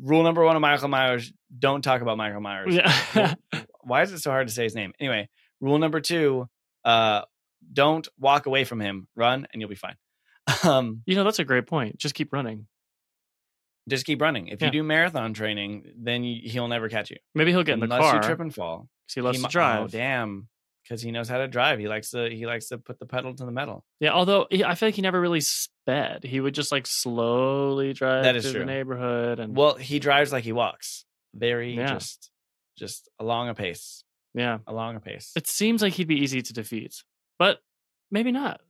[0.03, 2.75] rule number one of Michael Myers: don't talk about Michael Myers.
[2.75, 3.33] Yeah.
[3.81, 4.93] Why is it so hard to say his name?
[4.99, 5.29] Anyway,
[5.59, 6.47] rule number two:
[6.85, 7.21] uh,
[7.73, 9.07] don't walk away from him.
[9.15, 9.95] Run, and you'll be fine.
[10.63, 11.97] Um, you know, that's a great point.
[11.97, 12.67] Just keep running.
[13.89, 14.47] just keep running.
[14.47, 14.67] If Yeah.
[14.67, 17.85] you do marathon training, then you, he'll never catch you Maybe he'll get in the
[17.85, 18.87] unless car you trip and fall.
[19.07, 19.81] 'cause he loves He to drive.
[19.83, 20.47] Oh, damn,
[20.83, 21.79] because he knows how to drive.
[21.79, 22.29] He likes to.
[22.29, 23.83] He likes to put the pedal to the metal.
[23.99, 26.23] Yeah, although he, I feel like he never really sped.
[26.23, 28.59] He would just like slowly drive That is through true.
[28.61, 31.05] the neighborhood and Well, he drives like he walks.
[31.33, 31.93] Very Yeah.
[31.93, 32.29] just,
[32.77, 34.59] just along a pace, yeah.
[34.67, 35.31] along a pace.
[35.35, 37.03] It seems like he'd be easy to defeat,
[37.39, 37.59] but
[38.11, 38.61] maybe not.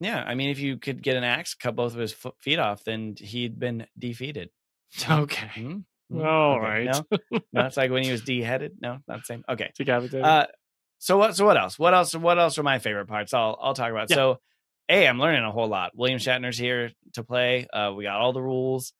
[0.00, 2.84] Yeah, I mean, if you could get an axe, cut both of his feet off,
[2.84, 4.50] then he'd been defeated.
[5.10, 5.48] Okay.
[5.54, 5.78] Hmm?
[6.10, 6.20] Hmm?
[6.24, 7.02] All Okay, right.
[7.30, 8.76] No, no, it's like when he was deheaded.
[8.80, 9.44] No, not the same.
[9.48, 9.70] Okay.
[9.76, 10.24] Decapitated.
[10.24, 10.46] Uh,
[10.98, 11.34] so what?
[11.36, 11.78] So what else?
[11.78, 12.14] What else?
[12.14, 13.34] What else are my favorite parts?
[13.34, 14.08] I'll I'll talk about.
[14.10, 14.14] Yeah.
[14.16, 14.40] So,
[14.88, 15.90] hey, I'm learning a whole lot.
[15.96, 17.66] William Shatner's here to play.
[17.72, 18.92] Uh, we got all the rules.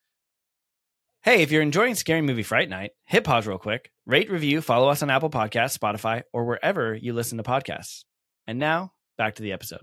[1.22, 4.88] Hey, if you're enjoying Scary Movie Fright Night, hit pause real quick, rate, review, follow
[4.88, 8.04] us on Apple Podcasts, Spotify, or wherever you listen to podcasts.
[8.46, 9.82] And now back to the episode.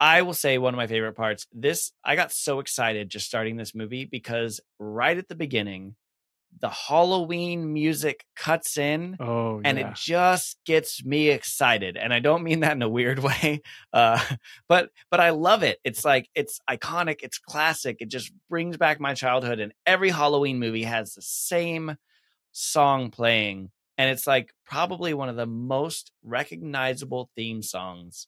[0.00, 1.46] I will say one of my favorite parts.
[1.52, 5.96] This I got so excited just starting this movie because right at the beginning,
[6.60, 9.90] the Halloween music cuts in oh, and yeah.
[9.90, 13.60] it just gets me excited and i don't mean that in a weird way
[13.92, 14.22] uh
[14.68, 19.00] but but i love it it's like it's iconic it's classic it just brings back
[19.00, 21.96] my childhood and every halloween movie has the same
[22.52, 28.26] song playing and it's like probably one of the most recognizable theme songs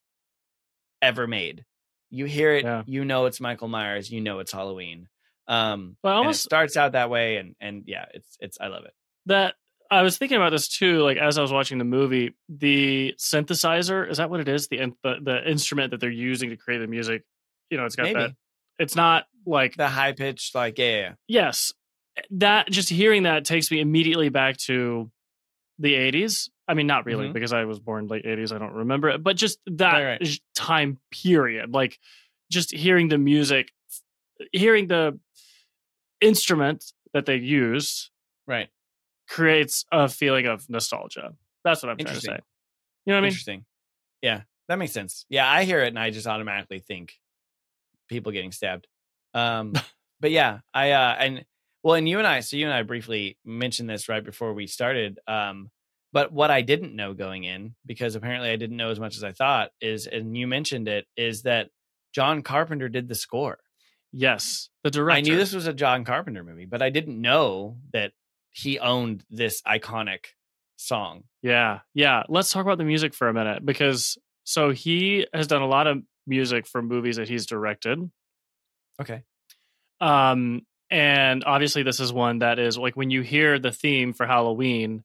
[1.03, 1.65] ever made
[2.11, 2.83] you hear it Yeah.
[2.87, 5.09] you know it's michael myers you know it's halloween
[5.49, 8.59] um Well, I and it almost starts out that way and and yeah it's it's
[8.61, 8.93] i love it
[9.27, 9.55] that
[9.89, 10.99] I was thinking about this too.
[11.03, 14.67] Like as I was watching the movie, the synthesizer is that what it is?
[14.67, 17.23] The the, the instrument that they're using to create the music.
[17.71, 18.19] You know, it's got Maybe.
[18.19, 18.31] that.
[18.81, 21.13] It's not like the high pitched like yeah, yeah, yeah.
[21.29, 21.73] yes,
[22.33, 25.09] that just hearing that takes me immediately back to
[25.79, 26.49] the 80s.
[26.69, 27.33] I mean, not really Mhm.
[27.33, 28.53] because I was born late 80s.
[28.53, 30.41] I don't remember it, but just that Right, right.
[30.55, 31.99] time period, like
[32.51, 33.73] just hearing the music,
[34.53, 35.19] hearing the
[36.21, 38.11] instrument that they used
[38.47, 38.69] right
[39.29, 41.35] creates a feeling of nostalgia.
[41.65, 42.39] That's what I'm trying to say.
[43.05, 43.27] You know what I mean?
[43.29, 43.65] Interesting.
[44.23, 45.27] Yeah, that makes sense.
[45.29, 47.15] Yeah, I hear it and I just automatically think
[48.09, 48.87] people getting stabbed.
[49.35, 49.73] Um,
[50.21, 51.45] but yeah, I uh, and
[51.83, 54.67] well, and you and I, so you and I briefly mentioned this right before we
[54.67, 55.19] started.
[55.29, 55.71] Um,
[56.12, 59.25] but what I didn't know going in, because apparently I didn't know as much as
[59.25, 61.71] I thought, is and you mentioned it, is that
[62.12, 63.59] John Carpenter did the score.
[64.12, 65.19] Yes, the director.
[65.19, 68.12] I knew this was a John Carpenter movie, but I didn't know that
[68.51, 70.27] he owned this iconic
[70.77, 71.25] song.
[71.42, 72.23] Yeah, yeah.
[72.29, 75.87] Let's talk about the music for a minute because so he has done a lot
[75.87, 77.99] of music for movies that he's directed.
[79.01, 79.23] Okay.
[80.01, 84.27] Um, and obviously, this is one that is like when you hear the theme for
[84.27, 85.05] Halloween,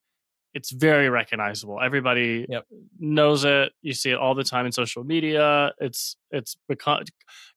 [0.53, 1.79] it's very recognizable.
[1.81, 2.65] Everybody Yep.
[2.99, 3.71] knows it.
[3.81, 5.73] You see it all the time in social media.
[5.79, 7.03] It's it's become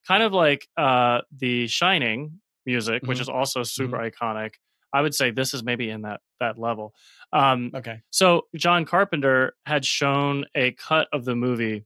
[0.07, 3.21] kind of like uh, the Shining music, which Mhm.
[3.21, 4.55] is also super iconic.
[4.93, 6.93] I would say this is maybe in that that level.
[7.33, 8.01] Um, Okay.
[8.11, 11.85] so John Carpenter had shown a cut of the movie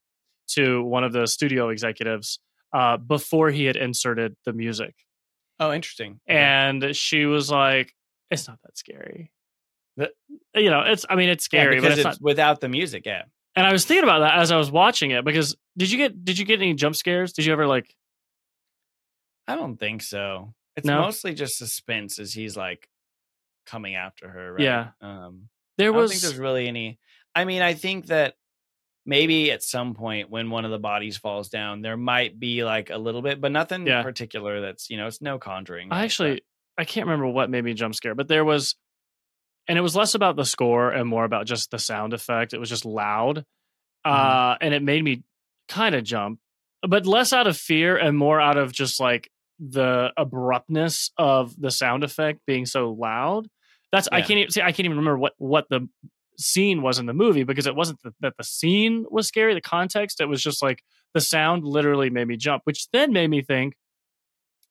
[0.50, 2.39] to one of the studio executives
[2.74, 4.95] uh, before he had inserted the music,
[5.60, 6.19] Oh, interesting.
[6.30, 6.38] Okay.
[6.39, 7.95] and she was like,
[8.32, 9.32] "It's not that scary."
[10.56, 11.06] You know, it's.
[11.10, 12.18] I mean, it's Yeah, scary, but it's, it's not.
[12.22, 13.06] without the music.
[13.06, 13.24] Yeah.
[13.56, 16.24] And I was thinking about that as I was watching it because did you get
[16.26, 17.34] did you get any jump scares?
[17.34, 17.94] Did you ever like?
[19.48, 20.54] I don't think so.
[20.76, 21.02] It's No?
[21.02, 22.88] mostly just suspense as he's like
[23.66, 24.54] coming after her.
[24.54, 24.62] Right?
[24.64, 24.88] Yeah.
[25.02, 26.12] Um, There was.
[26.12, 27.00] I don't think there's really any.
[27.36, 28.36] I mean, I think that
[29.06, 32.90] maybe at some point when one of the bodies falls down, there might be like
[32.92, 34.04] a little bit, but nothing Yeah.
[34.04, 34.62] particular.
[34.62, 35.90] That's you know, it's no conjuring.
[35.92, 36.42] I actually
[36.78, 38.76] I can't remember what made me jump scare, but there was
[39.67, 42.54] and it was less about the score and more about just the sound effect.
[42.54, 43.45] It was just loud.
[44.06, 45.24] Uh and it made me
[45.67, 46.39] kind of jump,
[46.88, 51.69] but less out of fear and more out of just like the abruptness of the
[51.69, 53.48] sound effect being so loud.
[53.91, 55.88] That's I can't even see I can't even remember what what the
[56.38, 59.62] scene was in the movie because it wasn't the, that the scene was scary, the
[59.62, 60.82] context, it was just like
[61.13, 63.76] the sound literally made me jump, which then made me think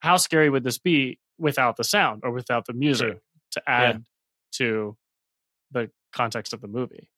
[0.00, 3.18] how scary would this be without the sound or without the music
[3.50, 4.02] to add
[4.58, 4.96] to
[5.70, 7.10] the context of the movie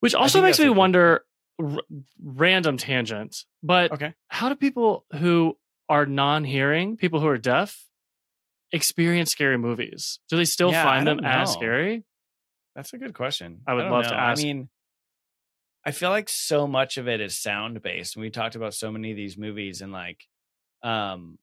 [0.00, 1.24] which also makes me wonder
[1.60, 1.80] r-
[2.22, 4.14] random tangent but Okay.
[4.28, 5.56] how do people who
[5.88, 7.86] are non-hearing people who are deaf
[8.72, 12.04] experience scary movies do they still Yeah, find them don't as scary
[12.74, 13.62] That's a good question.
[13.66, 14.40] I would don't love to ask.
[14.40, 14.68] I mean,
[15.84, 18.16] I feel like so much of it is sound based.
[18.16, 20.18] And we talked about so many of these movies and like,
[20.82, 21.38] um,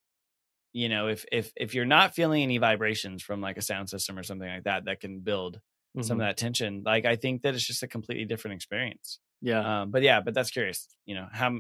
[0.74, 4.18] you know, if if if you're not feeling any vibrations from like a sound system
[4.20, 5.62] or something like that, that can build
[6.02, 6.22] some Mhm.
[6.22, 6.84] of that tension.
[6.84, 9.20] Like, I think that it's just a completely different experience.
[9.42, 10.88] yeah Um, but yeah, but that's curious.
[11.06, 11.60] You know, how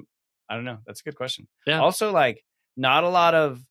[0.49, 0.79] i don't know.
[0.85, 1.47] That's a good question.
[1.67, 1.79] Yeah.
[1.81, 2.43] Also, like,
[2.77, 3.63] not a lot of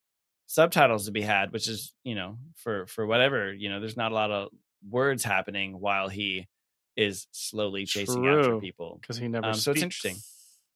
[0.47, 3.81] subtitles to be had, which is you know for for whatever you know.
[3.81, 4.51] There's not a lot of
[4.89, 6.49] words happening while he
[6.97, 8.99] is slowly chasing after people.
[9.01, 10.17] because he never Um, so it's interesting.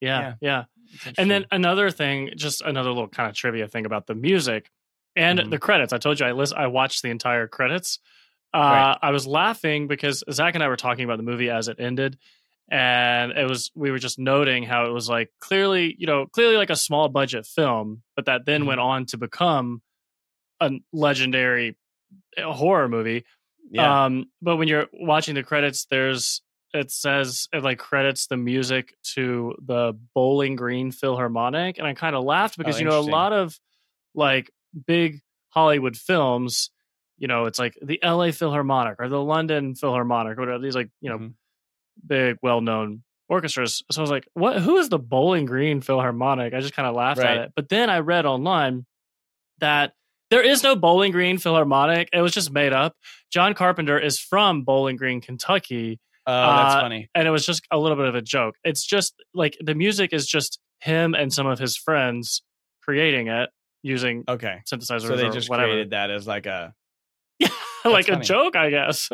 [0.01, 0.65] Yeah Yeah.
[1.07, 4.71] yeah And then another thing, just another little kind of trivia thing about the music
[5.15, 5.51] and Mhm.
[5.51, 5.93] the credits.
[5.93, 7.99] I told you I list, I watched the entire credits.
[8.55, 8.99] Uh, Right.
[9.03, 12.19] I was laughing because Zach and I were talking about the movie as it ended,
[12.71, 16.57] and it was we were just noting how it was like clearly, you know, clearly
[16.57, 18.67] like a small budget film, but that then Mhm.
[18.67, 19.83] went on to become
[20.61, 21.77] a legendary
[22.39, 23.25] uh, horror movie.
[23.71, 26.41] yeah, Um, but when you're watching the credits, there's
[26.77, 32.15] it says it like credits the music to the Bowling Green Philharmonic, and I kind
[32.17, 33.59] of laughed because Oh, you know a lot of
[34.15, 34.51] like
[34.87, 36.71] big Hollywood films,
[37.19, 38.33] you know, it's like the L.A.
[38.33, 41.35] Philharmonic or the London Philharmonic or whatever these like you know Mhm.
[42.07, 43.83] big well known orchestras.
[43.91, 44.61] So I was like, what?
[44.61, 46.55] Who is the Bowling Green Philharmonic?
[46.55, 47.39] I just kind of laughed Right.
[47.39, 48.87] at it, but then I read online
[49.59, 49.93] that.
[50.29, 52.09] There is no Bowling Green Philharmonic.
[52.13, 52.97] It was just made up.
[53.33, 57.09] John Carpenter is from Bowling Green, Kentucky, oh, that's uh, funny.
[57.15, 58.55] and it was just a little bit of a joke.
[58.65, 62.43] It's just like the music is just him and some of his friends
[62.83, 63.51] creating it
[63.83, 66.75] using Okay, synthesizers so they or just whatever, created that as like a
[67.85, 69.09] like a joke, I guess.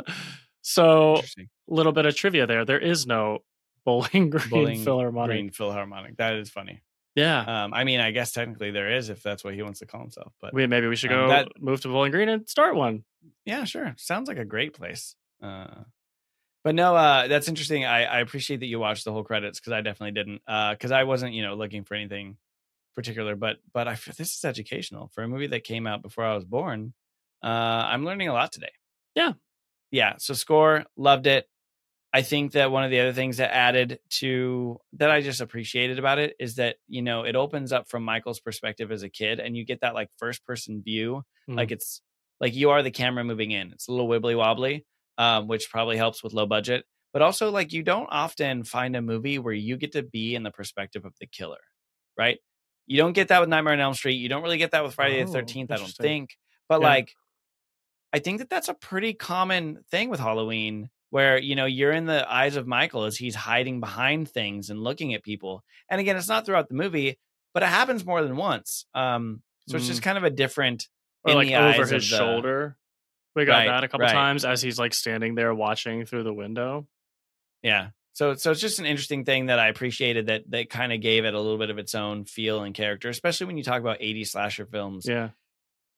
[0.62, 1.22] So, a
[1.68, 2.64] little bit of trivia there.
[2.64, 3.38] There is no
[3.84, 5.28] Bowling Green Bowling Philharmonic.
[5.34, 6.16] Green Philharmonic.
[6.18, 6.82] That is funny.
[7.14, 9.86] Yeah, Um, I mean, I guess technically there is if that's what he wants to
[9.86, 10.32] call himself.
[10.40, 13.04] But we maybe we should um, go that- move to Bowling Green and start one.
[13.44, 13.92] yeah, sure.
[13.98, 15.14] Sounds like a great place.
[15.42, 15.66] Uh,
[16.64, 17.84] but no, uh, that's interesting.
[17.84, 20.42] I, I appreciate that you watched the whole credits because I definitely didn't.
[20.46, 22.36] Because I wasn't, you know, looking for anything
[22.94, 23.36] particular.
[23.36, 26.34] But but I feel this is educational for a movie that came out before I
[26.34, 26.94] was born.
[27.42, 28.72] Uh, I'm learning a lot today.
[29.14, 29.32] Yeah.
[29.90, 30.14] yeah.
[30.18, 31.48] So score, loved it.
[32.14, 35.98] I think that one of the other things that added to that I just appreciated
[35.98, 39.40] about it is that you know it opens up from Michael's perspective as a kid,
[39.40, 41.56] and you get that like first person view Mhm.
[41.56, 42.02] like it's
[42.40, 44.84] like you are the camera moving in it's a little wibbly wobbly
[45.18, 49.02] um, which probably helps with low budget but also like you don't often find a
[49.02, 51.60] movie where you get to be in the perspective of the killer
[52.18, 52.38] right
[52.86, 54.94] you don't get that with nightmare on elm street you don't really get that with
[54.94, 56.36] friday Oh, the 13th i don't think
[56.68, 56.88] but Yeah.
[56.88, 57.12] like
[58.12, 62.06] i think that that's a pretty common thing with halloween where you know you're in
[62.06, 66.16] the eyes of michael as he's hiding behind things and looking at people and again
[66.16, 67.18] it's not throughout the movie
[67.54, 70.88] but it happens more than once um so it's just kind of a different
[71.24, 71.46] or in like
[71.76, 72.76] over his shoulder.
[73.34, 74.12] We got Right, that a couple right.
[74.12, 76.86] times as he's like standing there watching through the window.
[77.62, 77.88] Yeah.
[78.14, 81.24] So so it's just an interesting thing that I appreciated that that kind of gave
[81.24, 83.98] it a little bit of its own feel and character, especially when you talk about
[84.00, 85.06] 80 slasher films.
[85.08, 85.30] Yeah.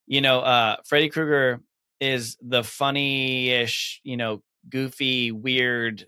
[0.07, 1.61] You know, uh Freddy Krueger
[2.01, 6.07] is the funny-ish, you know, goofy, weird,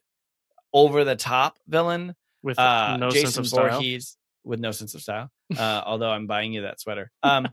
[0.73, 2.15] over the top villain.
[2.43, 3.71] With Uh no Jason sense of style.
[3.71, 5.31] Voorhees with no sense of style.
[5.59, 7.11] Uh although I'm buying you that sweater.
[7.23, 7.49] Um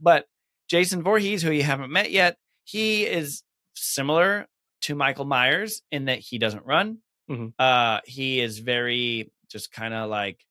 [0.00, 0.26] but
[0.68, 2.36] Jason Voorhees, who you haven't met yet,
[2.68, 3.42] he is
[3.74, 4.46] similar
[4.82, 6.98] to Michael Myers in that he doesn't run.
[7.30, 7.54] Mhm.
[7.58, 10.44] Uh, he is very just kind of like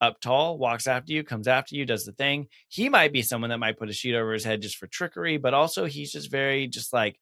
[0.00, 2.48] up tall, walks after you, comes after you, does the thing.
[2.68, 5.36] He might be someone that might put a sheet over his head just for trickery,
[5.36, 7.20] but also he's just very just like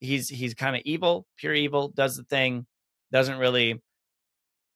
[0.00, 2.66] he's he's kind of evil, pure evil, does the thing,
[3.10, 3.80] doesn't really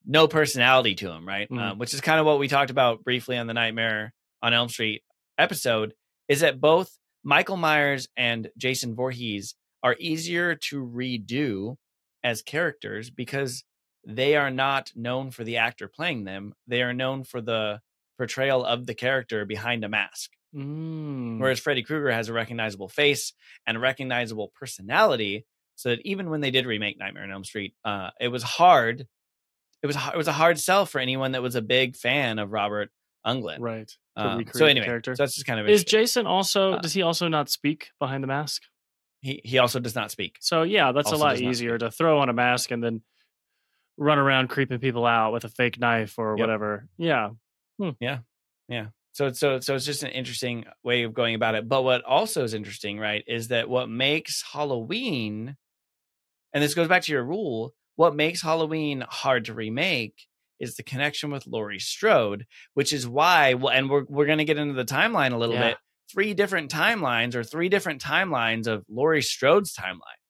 [0.06, 1.48] no personality to him, right?
[1.50, 1.58] Mhm.
[1.58, 4.68] Um, which is kind of what we talked about briefly on the Nightmare on Elm
[4.68, 5.02] Street
[5.38, 5.94] episode.
[6.28, 11.76] Is that both Michael Myers and Jason Voorhees are easier to redo
[12.24, 13.64] as characters because
[14.06, 16.54] they are not known for the actor playing them.
[16.66, 17.80] They are known for the
[18.18, 20.30] portrayal of the character behind a mask.
[20.54, 21.38] Mm.
[21.38, 23.32] Whereas Freddy Krueger has a recognizable face
[23.66, 27.74] and a recognizable personality, so that even when they did remake Nightmare on Elm Street,
[27.84, 29.06] uh, it was hard.
[29.82, 32.52] It was it was a hard sell for anyone that was a big fan of
[32.52, 32.90] Robert
[33.26, 33.58] Englund.
[33.60, 33.90] right.
[34.16, 35.14] Um, so anyway, character.
[35.14, 35.84] so that's just kind of Is.
[35.84, 36.72] Jason also?
[36.74, 38.62] Uh, does he also not speak behind the mask?
[39.20, 40.36] he he also does not speak.
[40.40, 43.02] So yeah, that's Also a lot easier to throw on a mask and then
[43.96, 46.40] run around creeping people out with a fake knife or Yep.
[46.42, 46.88] whatever.
[46.98, 47.30] Yeah.
[47.78, 47.90] Hmm.
[48.00, 48.18] Yeah.
[48.68, 48.86] Yeah.
[49.12, 51.68] So so so it's just an interesting way of going about it.
[51.68, 55.56] But what also is interesting, right, is that what makes Halloween,
[56.52, 60.26] and this goes back to your rule, what makes Halloween hard to remake
[60.62, 63.54] is the connection with Laurie Strode, which is why.
[63.54, 65.70] Well, and we're we're gonna get into the timeline a little Yeah.
[65.70, 65.78] bit.
[66.10, 70.20] Three different timelines or three different timelines of Laurie Strode's timeline.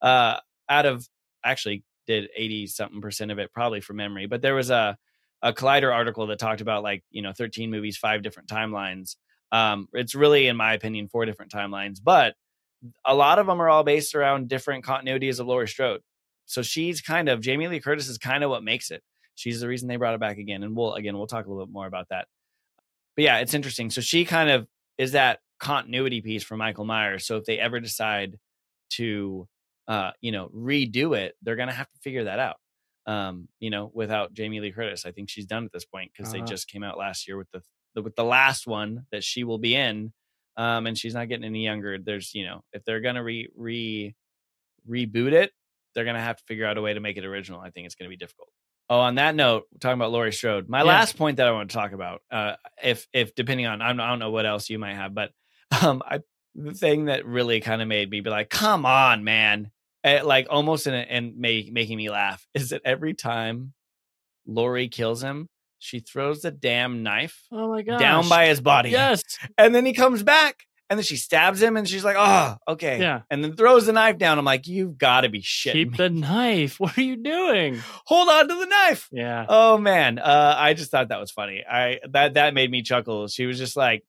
[0.00, 1.06] Uh, out of
[1.44, 4.96] actually did eighty something percent of it probably from memory, but there was a
[5.42, 9.16] a Collider article that talked about like you know 13 movies, five different timelines.
[9.52, 12.34] Um, it's really, in my opinion, four different timelines, but
[13.04, 16.02] a lot of them are all based around different continuities of Laurie Strode.
[16.46, 19.02] So she's kind of Jamie Lee Curtis is kind of what makes it.
[19.34, 21.66] She's the reason they brought it back again, and we'll again we'll talk a little
[21.66, 22.28] bit more about that.
[23.16, 23.90] But yeah, it's interesting.
[23.90, 24.66] So she kind of
[24.98, 27.26] is that continuity piece for Michael Myers.
[27.26, 28.38] So if they ever decide
[28.90, 29.46] to,
[29.88, 32.56] uh, you know, redo it, they're gonna have to figure that out
[33.06, 35.04] um, you know, without Jamie Lee Curtis.
[35.06, 36.44] I think she's done at this point because Uh-huh.
[36.44, 37.62] they just came out last year with the,
[37.94, 40.12] the with the last one that she will be in,
[40.56, 41.98] um, and she's not getting any younger.
[41.98, 44.14] There's you know, if they're gonna re re
[44.88, 45.52] reboot it,
[45.94, 47.60] they're gonna have to figure out a way to make it original.
[47.60, 48.48] I think it's gonna be difficult.
[48.90, 50.84] Oh, on that note, talking about Laurie Strode, my Yeah.
[50.84, 54.00] last point that I want to talk about, uh, if if depending on I don't,
[54.00, 55.30] I don't know what else you might have, but
[55.82, 56.20] um, I
[56.56, 59.70] the thing that really kind of made me be like, come on, man,
[60.02, 63.72] eh, like almost in and make, making me laugh is that every time
[64.44, 65.48] Laurie kills him,
[65.78, 68.90] she throws the damn knife Oh my down by his body.
[68.90, 69.22] Yes.
[69.56, 73.00] And then he comes back and then she stabs him and she's like, oh, okay.
[73.00, 73.22] Yeah.
[73.30, 74.38] And then throws the knife down.
[74.38, 75.96] I'm like, you've got to be shitting Keep me.
[75.96, 76.78] the knife.
[76.80, 77.78] What are you doing?
[78.06, 79.08] Hold on to the knife.
[79.12, 79.46] Yeah.
[79.48, 80.18] Oh man.
[80.18, 81.64] Uh, I just thought that was funny.
[81.64, 83.28] I that that made me chuckle.
[83.28, 84.04] She was just like,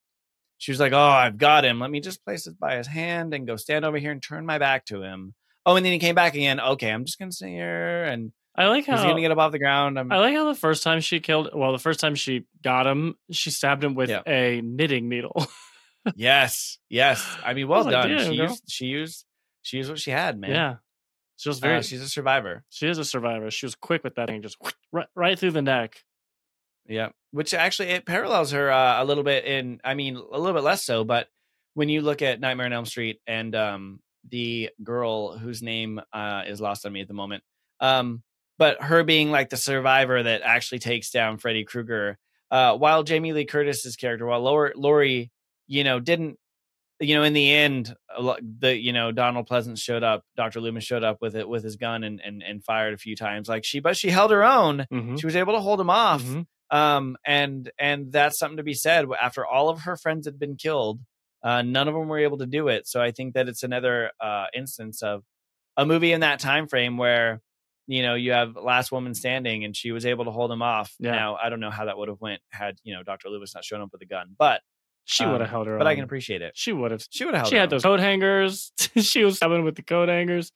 [0.57, 1.79] she was like, oh, I've got him.
[1.79, 4.45] Let me just place it by his hand and go stand over here and turn
[4.45, 5.33] my back to him.
[5.65, 6.59] Oh, and then he came back again.
[6.59, 9.51] Okay, I'm just gonna sit here and I like how he's gonna get up off
[9.51, 9.97] the ground.
[9.99, 12.85] I'm, I like how the first time she killed well, the first time she got
[12.87, 14.21] him, she stabbed him with Yeah.
[14.27, 15.45] a knitting needle.
[16.15, 17.25] yes, yes.
[17.43, 18.09] I mean, well done.
[18.09, 19.25] "Damn, she girl." used she used
[19.61, 20.51] she used what she had, man.
[20.51, 20.75] Yeah.
[21.37, 22.63] She was Uh, very she's a survivor.
[22.69, 23.49] she is a survivor.
[23.51, 24.57] She was quick with that thing, just
[24.91, 26.03] right, right through the neck.
[26.87, 29.79] Yeah, which actually it parallels her uh, a little bit in.
[29.83, 31.27] I mean, a little bit less so, but
[31.73, 36.43] when you look at Nightmare on Elm Street and um, the girl whose name uh,
[36.47, 37.43] is lost on me at the moment,
[37.79, 38.23] um,
[38.57, 42.17] but her being like the survivor that actually takes down Freddy Krueger,
[42.49, 45.31] uh, while Jamie Lee Curtis's character, while Laurie, Laurie,
[45.71, 46.37] you know, didn't,
[46.99, 47.95] you know, in the end,
[48.59, 51.75] the you know Donald Pleasence showed up, Doctor Loomis showed up with it with his
[51.77, 54.85] gun and and and fired a few times, like she, but she held her own.
[54.91, 55.19] Mhm.
[55.19, 56.45] She was able to hold him off Mhm.
[56.69, 60.55] um and and that's something to be said after all of her friends had been
[60.55, 60.99] killed
[61.43, 64.11] uh none of them were able to do it so i think that it's another
[64.21, 65.23] uh instance of
[65.75, 67.41] a movie in that time frame where
[67.87, 70.93] you know you have last woman standing and she was able to hold him off
[70.99, 71.11] Yeah.
[71.11, 73.65] now i don't know how that would have went had you know dr lewis not
[73.65, 74.61] shown up with a gun but
[75.11, 77.05] She um, would have held her but i can appreciate it She would have.
[77.09, 77.69] she would have held She had own.
[77.69, 78.71] those coat hangers.
[78.97, 80.51] she was stabbing with the coat hangers.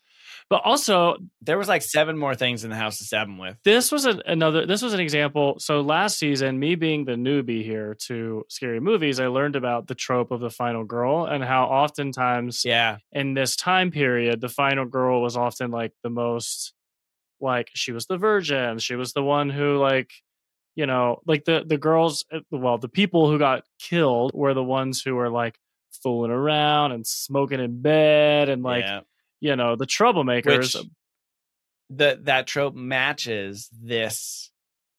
[0.50, 3.58] But also, there was like seven more things in the house to stab him with
[3.65, 7.63] this was a, another this was an example so last season me being the newbie
[7.63, 11.65] here to scary movies i learned about the trope of the final girl and how
[11.65, 16.74] oftentimes yeah in this time period the final girl was often like the most
[17.41, 20.12] like she was the virgin she was the one who like
[20.76, 24.64] you know like the the girls uh, well the people who got killed were the
[24.64, 25.58] ones who were like
[26.04, 28.99] fooling around and smoking in bed and like yeah.
[29.39, 30.86] you know the troublemakers which
[31.89, 34.52] the that trope matches this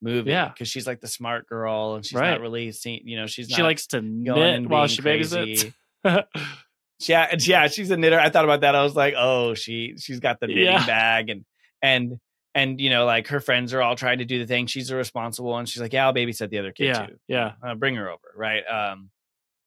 [0.02, 0.48] movie Yeah.
[0.48, 2.30] because she's like the smart girl and she's Right.
[2.30, 5.72] not really seen you know she's she likes to knit and while she crazy.
[6.04, 6.24] babysits
[7.08, 10.20] yeah yeah she's a knitter i thought about that i was like oh she she's
[10.20, 10.86] got the knitting Yeah.
[10.86, 11.44] bag and
[11.82, 12.18] and
[12.56, 14.96] and you know like her friends are all trying to do the thing she's a
[14.96, 17.94] responsible one she's like yeah i'll babysit the other kid yeah too yeah uh, bring
[17.94, 19.10] her over right um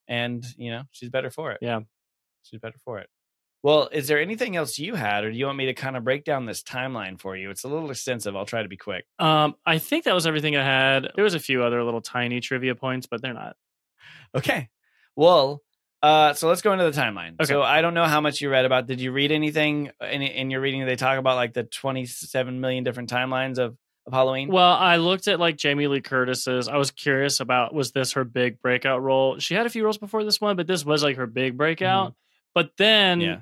[0.08, 1.80] and you know she's better for it Yeah.
[2.44, 3.08] she's better for it
[3.64, 6.04] well is there anything else you had or do you want me to kind of
[6.04, 9.06] break down this timeline for you it's a little extensive i'll try to be quick
[9.20, 11.10] Um, I think that was everything I had.
[11.16, 13.56] There was a few other little tiny trivia points, but they're not.
[14.36, 14.70] Okay.
[15.16, 15.62] Well,
[16.02, 17.34] Uh, so let's go into the timeline.
[17.34, 17.46] Okay.
[17.46, 18.88] So I don't know how much you read about.
[18.88, 20.86] Did you read anything in, in your reading?
[20.86, 23.76] They talk about like the 27 million different timelines of,
[24.08, 24.48] of Halloween.
[24.50, 26.68] Well, I looked at like Jamie Lee Curtis's.
[26.70, 29.40] I was curious about was this her big breakout role?
[29.40, 32.16] She had a few roles before this one, but this was like her big breakout.
[32.56, 33.38] But then Yeah.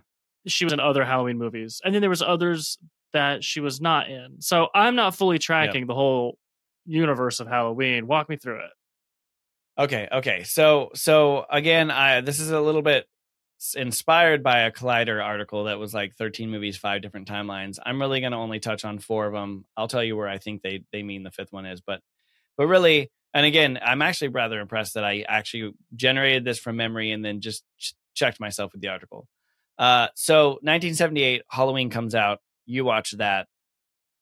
[0.47, 2.78] she was in other Halloween movies, and then there was others
[3.14, 4.41] that she was not in.
[4.41, 6.38] So I'm not fully tracking the whole
[6.86, 8.08] universe of Halloween.
[8.08, 8.72] Walk me through it.
[9.80, 10.44] Okay, okay.
[10.44, 13.06] So so again, I this is a little bit
[13.76, 17.78] inspired by a Collider article that was like 13 movies, five different timelines.
[17.84, 19.66] I'm really going to only touch on four of them.
[19.76, 22.02] I'll tell you where I think they they mean the fifth one is, but
[22.58, 27.12] but really, and again, I'm actually rather impressed that I actually generated this from memory
[27.12, 29.28] and then just ch- checked myself with the article.
[29.78, 32.40] Uh, so 1978, Halloween comes out.
[32.66, 33.48] You watch that.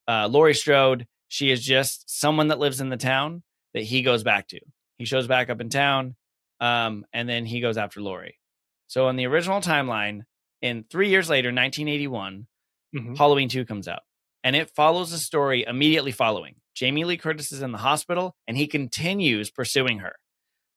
[0.05, 3.41] Uh, Laurie Strode, she is just someone that lives in the town
[3.73, 4.59] that he goes back to.
[4.97, 6.15] He shows back up in town,
[6.59, 8.39] um, and then he goes after Laurie.
[8.87, 10.21] So in the original timeline,
[10.61, 12.47] in three years later, 1981,
[12.95, 13.17] Mhm.
[13.17, 14.03] Halloween 2 comes out.
[14.43, 16.55] And it follows the story immediately following.
[16.75, 20.15] Jamie Lee Curtis is in the hospital and he continues pursuing her.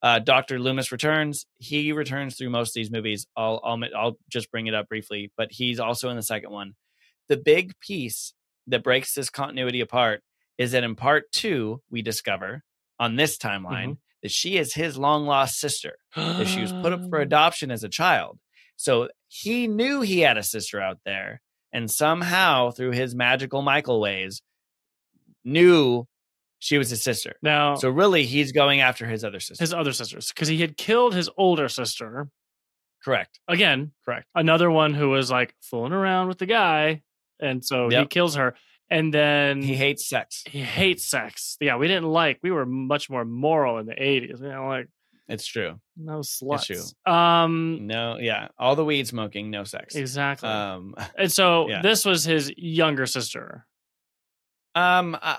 [0.02, 0.58] Uh, Dr.
[0.58, 1.46] Loomis returns.
[1.58, 3.26] He returns through most of these movies.
[3.36, 6.74] I'll, I'll, I'll just bring it up briefly, but he's also in the second one.
[7.28, 8.32] The big piece
[8.68, 10.22] that breaks this continuity apart
[10.56, 12.64] is that in part two, we discover
[12.98, 17.08] on this timeline that she is his long lost sister that she was put up
[17.08, 18.38] for adoption as a child.
[18.76, 21.40] So he knew he had a sister out there,
[21.72, 24.40] and somehow through his magical Michael ways,
[25.44, 26.06] knew
[26.58, 27.36] she was his sister.
[27.42, 29.62] Now, So really, he's going after his other sister.
[29.62, 32.28] his other sisters, because he had killed his older sister.
[33.04, 33.38] Correct.
[33.46, 34.26] Again, Correct.
[34.34, 37.02] another one who was like fooling around with the guy,
[37.40, 38.54] and so he kills her.
[38.90, 40.44] And then He hates sex.
[40.46, 41.56] he hates sex.
[41.60, 42.38] Yeah, we didn't like.
[42.42, 44.40] We were much more moral in the eighties.
[44.40, 44.88] We didn't like
[45.28, 45.78] It's true.
[45.96, 46.70] no sluts.
[46.70, 47.12] It's true.
[47.12, 49.94] Um, No, yeah, all the weed smoking, no sex.
[49.94, 50.48] exactly.
[50.48, 51.82] Um, and so yeah.
[51.82, 53.66] this was his younger sister.
[54.74, 55.36] um, uh,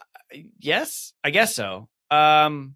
[0.60, 1.90] yes, I guess so.
[2.12, 2.76] Um,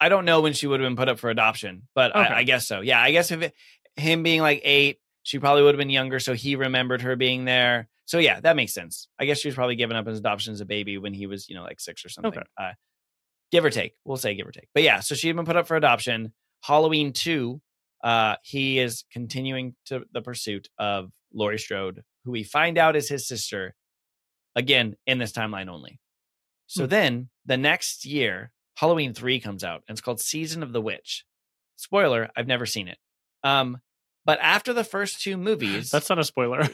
[0.00, 2.20] I don't know when she would have been put up for adoption, but Okay.
[2.20, 2.80] I, I guess so.
[2.80, 3.54] Yeah, I guess if it,
[3.96, 7.44] him being like eight, she probably would have been younger, so he remembered her being
[7.44, 7.88] there.
[8.08, 9.06] So yeah, that makes sense.
[9.20, 11.46] I guess she was probably given up as adoption as a baby when he was,
[11.46, 12.32] you know, like six or something.
[12.32, 12.42] Okay.
[12.58, 12.72] Uh,
[13.52, 13.96] give or take.
[14.06, 14.68] We'll say give or take.
[14.72, 16.32] But yeah, so she had been put up for adoption.
[16.62, 17.60] Halloween two,
[18.02, 23.10] uh, he is continuing to the pursuit of Laurie Strode, who we find out is
[23.10, 23.74] his sister,
[24.56, 26.00] again in this timeline only.
[26.66, 26.88] So Hmm.
[26.88, 31.26] then the next year, Halloween three comes out, and it's called Season of the Witch.
[31.76, 32.96] Spoiler: I've never seen it.
[33.44, 33.82] Um,
[34.24, 36.68] but after the first two movies, That's not a spoiler.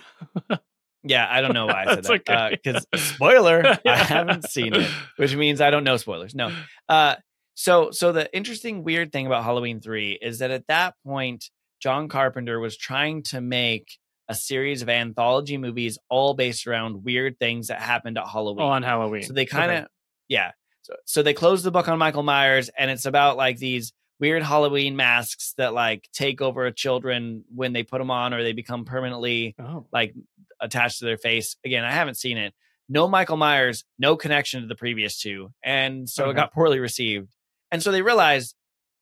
[1.05, 2.13] yeah, I don't know why I said that.
[2.29, 2.59] okay.
[2.63, 6.35] Because spoiler, I haven't seen it, which means I don't know spoilers.
[6.35, 6.55] No.
[6.89, 7.17] Uh,
[7.55, 11.51] so so the interesting weird thing about Halloween three is that at that point,
[11.81, 13.99] John Carpenter was trying to make
[14.29, 18.65] a series of anthology movies all based around weird things that happened at Halloween.
[18.65, 19.23] Oh, on Halloween.
[19.23, 19.87] So they kind of, Okay.
[20.29, 20.51] yeah.
[20.83, 23.93] So so they closed the book on Michael Myers, and it's about like these
[24.25, 28.55] weird Halloween masks that like take over children when they put them on, or they
[28.55, 30.15] become permanently Oh, like
[30.59, 31.57] attached to their face.
[31.63, 32.55] Again, I haven't seen it.
[32.89, 36.41] No Michael Myers, no connection to the previous two, and so it uh-huh.
[36.41, 37.29] got poorly received.
[37.71, 38.55] And so they realized,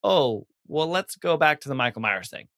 [0.02, 2.48] oh, well, let's go back to the Michael Myers thing.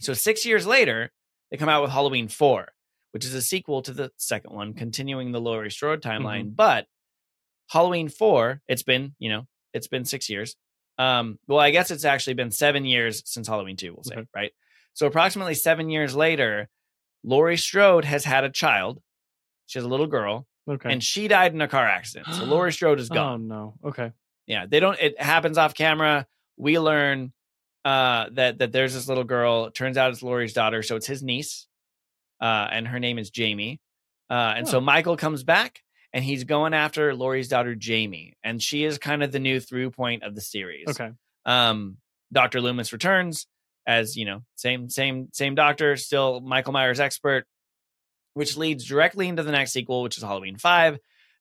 [0.00, 1.10] So six years later,
[1.50, 2.68] they come out with Halloween Four,
[3.12, 6.44] which is a sequel to the second one, continuing the Laurie Strode timeline.
[6.44, 6.54] Mm-hmm.
[6.54, 6.86] But
[7.68, 10.56] Halloween Four, it's been you know it's been six years.
[10.98, 13.94] Um, well, I guess it's actually been seven years since Halloween Two.
[13.94, 14.26] We'll say Okay.
[14.34, 14.52] right.
[14.94, 16.68] So approximately seven years later,
[17.22, 19.00] Laurie Strode has had a child.
[19.66, 20.90] She has a little girl, okay.
[20.92, 22.34] and she died in a car accident.
[22.34, 23.34] So Laurie Strode is gone.
[23.50, 23.74] Oh no.
[23.90, 24.12] Okay.
[24.46, 24.98] Yeah, they don't.
[24.98, 26.26] It happens off camera.
[26.56, 27.32] We learn
[27.84, 29.66] uh, that that there's this little girl.
[29.66, 31.66] It turns out it's Laurie's daughter, so it's his niece,
[32.40, 33.80] uh, and her name is Jamie.
[34.30, 34.80] Uh, and so Oh.
[34.80, 35.82] Michael comes back,
[36.12, 39.90] and he's going after Laurie's daughter Jamie, and she is kind of the new through
[39.90, 40.88] point of the series.
[40.88, 41.10] Okay.
[41.44, 41.98] Um,
[42.32, 43.46] Doctor Loomis returns
[43.88, 47.46] as you know, same same same doctor, still Michael Myers expert,
[48.34, 50.98] which leads directly into the next sequel, which is Halloween Five,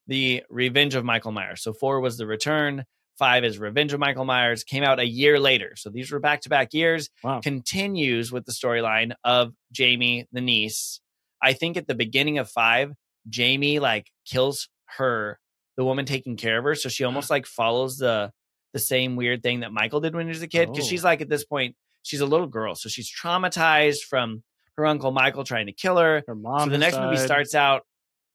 [0.07, 1.61] the Revenge of Michael Myers.
[1.61, 2.86] So four was the return,
[3.20, 4.63] five is Revenge of Michael Myers.
[4.63, 7.09] Came out a year later, so these were back to back years.
[7.22, 7.41] Wow.
[7.41, 11.01] Continues with the storyline of Jamie, the niece.
[11.43, 12.93] I think at the beginning of five,
[13.30, 15.39] Jamie like kills her,
[15.75, 18.32] the woman taking care of her, so she almost like follows the
[18.73, 20.69] the same weird thing that Michael did when he was a kid.
[20.71, 20.89] Because Oh.
[20.89, 24.43] she's like at this point, she's a little girl, so she's traumatized from
[24.78, 26.23] her uncle Michael trying to kill her.
[26.28, 26.65] Her mom.
[26.67, 27.84] so the next movie starts out,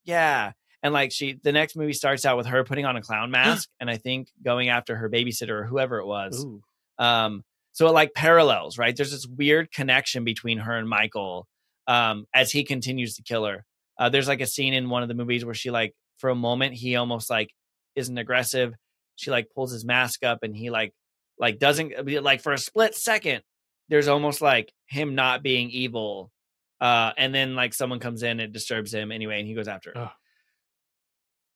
[0.05, 3.31] yeah, and like she, the next movie starts out with her putting on a clown
[3.39, 6.43] mask, and I think going after her babysitter or whoever it was.
[6.45, 6.61] Ooh.
[6.99, 8.95] Um, So it like parallels, right?
[8.95, 11.47] There's this weird connection between her and Michael
[11.87, 13.65] um, as he continues to kill her.
[13.97, 16.35] Uh, there's like a scene in one of the movies where she like for a
[16.35, 17.49] moment he almost like
[17.95, 18.73] isn't aggressive.
[19.15, 20.93] She like pulls his mask up and he like
[21.37, 23.41] like doesn't like for a split second.
[23.89, 26.31] There's almost like him not being evil,
[26.79, 29.91] uh, and then like someone comes in and disturbs him anyway, and he goes after
[29.93, 30.01] her.
[30.03, 30.11] Ugh.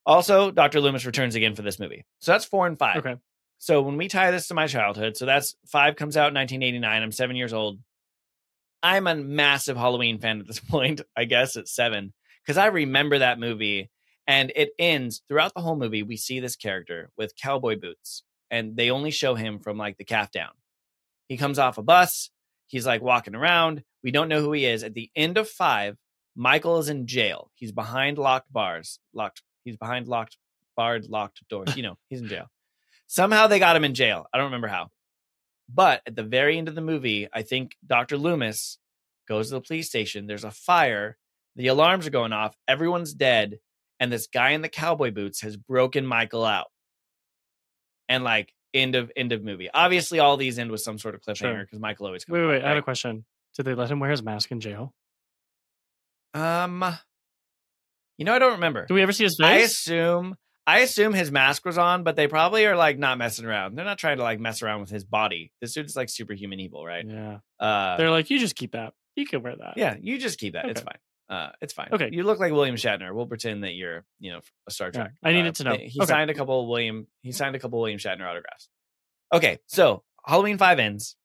[0.06, 0.80] Also, Dr.
[0.80, 2.06] Loomis returns again for this movie.
[2.20, 2.98] So that's four and five.
[2.98, 3.16] Okay.
[3.58, 7.02] So when we tie this to my childhood, so that's five comes out in 1989.
[7.04, 7.80] I'm seven years old.
[8.82, 12.14] I'm a massive Halloween fan at this point, I guess at seven,
[12.48, 13.92] because I remember that movie
[14.26, 16.02] and it ends throughout the whole movie.
[16.02, 20.06] We see this character with cowboy boots and they only show him from like the
[20.06, 20.52] calf down.
[21.28, 22.30] He comes off a bus.
[22.68, 23.84] He's like walking around.
[24.02, 24.84] We don't know who he is.
[24.84, 25.98] At the end of five,
[26.38, 27.52] Michael is in jail.
[27.54, 29.42] He's behind locked bars, locked.
[29.66, 30.38] He's behind locked,
[30.78, 31.76] barred, locked doors.
[31.76, 32.46] You know, he's in jail.
[33.08, 34.26] Somehow they got him in jail.
[34.34, 34.90] I don't remember how.
[35.68, 38.18] But at the very end of the movie, I think Dr.
[38.18, 38.78] Loomis
[39.28, 40.28] goes to the police station.
[40.28, 41.18] There's a fire.
[41.58, 42.56] The alarms are going off.
[42.68, 43.60] Everyone's dead.
[44.00, 46.68] And this guy in the cowboy boots has broken Michael out.
[48.08, 49.70] And like, end of end of movie.
[49.74, 51.58] Obviously, all these end with some sort of cliffhanger Sure.
[51.66, 52.64] because Michael always comes Wait, wait, wait.
[52.64, 53.26] I have a question.
[53.56, 54.94] Did they let him wear his mask in jail?
[56.34, 56.84] Um,
[58.18, 58.86] you know, I don't remember.
[58.86, 59.46] Do we ever see his face?
[59.48, 60.36] I assume
[60.68, 63.76] I assume his mask was on, but they probably are like not messing around.
[63.76, 65.52] They're not trying to like mess around with his body.
[65.62, 67.06] This dude's like superhuman evil, right?
[67.08, 67.38] Yeah.
[67.60, 68.94] Uh, They're like, you just keep that.
[69.16, 69.74] You can wear that.
[69.78, 70.66] yeah, you just keep that.
[70.70, 70.98] It's fine.
[71.30, 71.90] Uh, it's fine.
[71.92, 72.10] Okay.
[72.12, 73.14] you look like William Shatner.
[73.14, 75.14] We'll pretend that you're, you know, a Star Yeah, Trek.
[75.24, 75.76] I needed Uh, to know.
[75.78, 76.06] He Okay.
[76.08, 77.08] signed a couple of William.
[77.22, 78.70] He signed a couple of William Shatner autographs.
[79.34, 81.18] Okay, so Halloween five ends.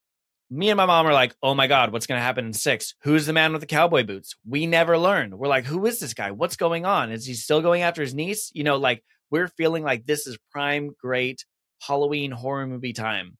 [0.49, 2.95] Me and my mom are like, "Oh my god, what's going to happen in six?
[3.03, 5.35] Who's the man with the cowboy boots?" We never learned.
[5.39, 6.31] We're like, "Who is this guy?
[6.31, 7.11] What's going on?
[7.11, 10.37] Is he still going after his niece?" You know, like we're feeling like this is
[10.51, 11.45] prime great
[11.81, 13.37] Halloween horror movie time.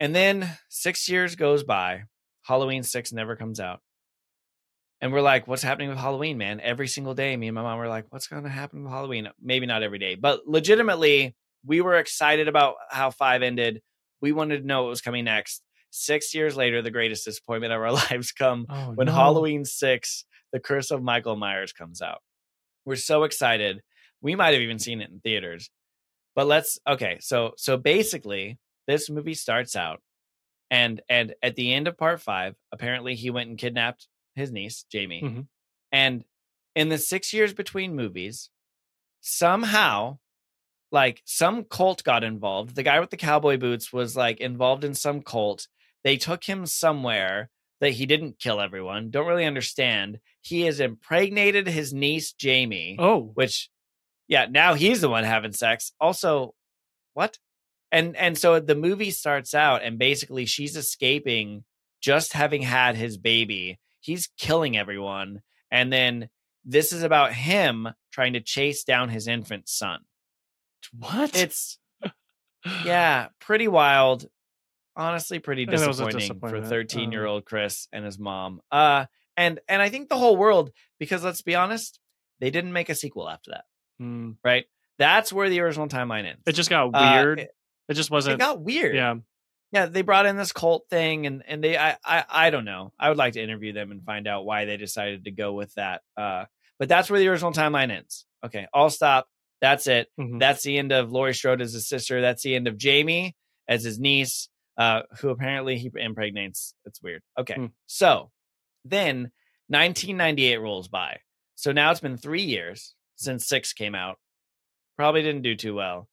[0.00, 2.04] And then six years goes by.
[2.42, 3.80] Halloween six never comes out.
[5.00, 6.60] And we're like, what's happening with Halloween, man?
[6.60, 9.28] Every single day, me and my mom were like, what's going to happen with Halloween?
[9.40, 11.34] Maybe not every day, but legitimately,
[11.64, 13.80] we were excited about how five ended.
[14.20, 15.62] We wanted to know what was coming next.
[15.90, 19.12] Six years later, the greatest disappointment of our lives come Oh, when no.
[19.12, 22.20] Halloween 6, The Curse of Michael Myers comes out.
[22.84, 23.80] We're so excited.
[24.22, 25.70] We might have even seen it in theaters.
[26.36, 30.00] But let's okay, so so basically this movie starts out
[30.70, 34.84] and and at the end of part 5, apparently he went and kidnapped his niece,
[34.90, 35.22] Jamie.
[35.22, 35.48] Mhm.
[35.92, 36.24] And
[36.74, 38.50] in the 6 years between movies,
[39.20, 40.18] somehow
[40.92, 42.74] like some cult got involved.
[42.74, 45.68] The guy with the cowboy boots was like involved in some cult.
[46.02, 47.50] They took him somewhere
[47.80, 49.10] that he didn't kill everyone.
[49.10, 50.20] Don't really understand.
[50.40, 53.70] He has impregnated his niece Jamie, Oh, which
[54.28, 55.92] yeah, now he's the one having sex.
[56.00, 56.54] Also,
[57.14, 57.38] what?
[57.92, 61.64] And and so the movie starts out and basically she's escaping
[62.00, 63.78] just having had his baby.
[64.00, 66.28] He's killing everyone and then
[66.64, 70.00] this is about him trying to chase down his infant son.
[70.98, 71.34] what?
[71.36, 71.78] It's
[72.84, 74.26] yeah, pretty wild.
[74.96, 78.60] Honestly, pretty Yeah, that was a disappointing for 13 year old Chris and his mom.
[78.70, 81.98] Uh, and and I think the whole world, because let's be honest,
[82.40, 83.64] they didn't make a sequel after that,
[84.02, 84.36] Mm.
[84.44, 84.66] right?
[84.98, 86.42] That's where the original timeline ends.
[86.46, 87.40] It just got Uh, weird.
[87.40, 87.50] it,
[87.88, 88.34] it just wasn't.
[88.34, 88.94] It got weird.
[88.94, 89.14] yeah.
[89.72, 89.86] Yeah.
[89.86, 92.92] They brought in this cult thing, and and they, I, I, I don't know.
[92.98, 95.72] I would like to interview them and find out why they decided to go with
[95.74, 96.02] that.
[96.16, 96.44] Uh,
[96.78, 98.26] but that's where the original timeline ends.
[98.44, 99.28] Okay, I'll stop.
[99.60, 100.08] That's it.
[100.18, 100.40] Mhm.
[100.40, 102.20] That's the end of Laurie Strode as his sister.
[102.22, 103.36] That's the end of Jamie
[103.68, 104.48] as his niece,
[104.78, 106.74] uh, who apparently he impregnates.
[106.86, 107.22] It's weird.
[107.38, 107.54] Okay.
[107.54, 107.66] Hmm.
[107.86, 108.30] So
[108.86, 109.30] then
[109.68, 111.18] 1998 rolls by.
[111.56, 114.18] So now it's been three years since six came out.
[114.96, 116.08] Probably didn't do too well.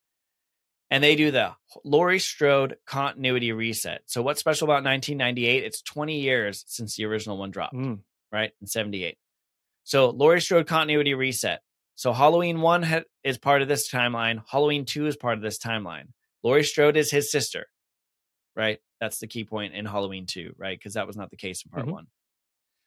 [0.90, 4.04] And they do the Laurie Strode continuity reset.
[4.06, 5.64] So what's special about 1998?
[5.66, 8.00] It's 20 years since the original one dropped Mm.
[8.32, 8.52] right?
[8.62, 9.18] In 78.
[9.84, 11.62] So Laurie Strode continuity reset.
[11.96, 14.44] So Halloween 1 ha- is part of this timeline.
[14.50, 16.14] Halloween 2 is part of this timeline.
[16.44, 17.68] Laurie Strode is his sister,
[18.56, 18.80] right?
[19.02, 20.78] That's the key point in Halloween 2, right?
[20.78, 21.92] Because that was not the case in part Mhm.
[21.92, 22.08] 1.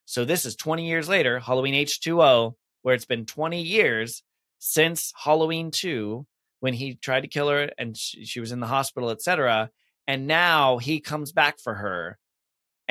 [0.06, 4.22] So this is 20 years later, Halloween H2O, where it's been 20 years
[4.58, 6.26] since Halloween 2
[6.60, 9.70] when he tried to kill her and she, she was in the hospital, etc.
[10.06, 12.18] And now he comes back for her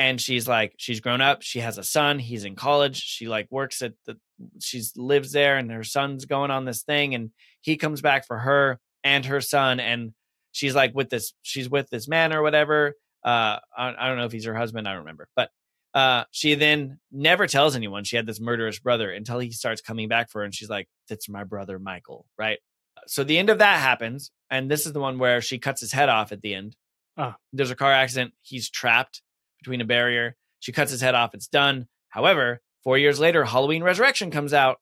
[0.00, 3.46] and she's like she's grown up she has a son he's in college she like
[3.50, 4.16] works at the
[4.58, 8.38] she's lives there and her son's going on this thing and he comes back for
[8.38, 10.12] her and her son and
[10.52, 12.94] she's like with this she's with this man or whatever
[13.24, 15.50] uh I, I don't know if he's her husband i don't remember but
[15.92, 20.08] uh she then never tells anyone she had this murderous brother until he starts coming
[20.08, 22.58] back for her and she's like that's my brother michael right
[23.06, 25.92] so the end of that happens and this is the one where she cuts his
[25.92, 26.76] head off at the end
[27.16, 27.36] Ah.
[27.52, 28.32] There's a car accident.
[28.40, 29.20] He's trapped
[29.58, 30.36] between a barrier.
[30.60, 31.34] She cuts his head off.
[31.34, 31.86] It's done.
[32.08, 34.78] However, four years later, Halloween Resurrection comes out,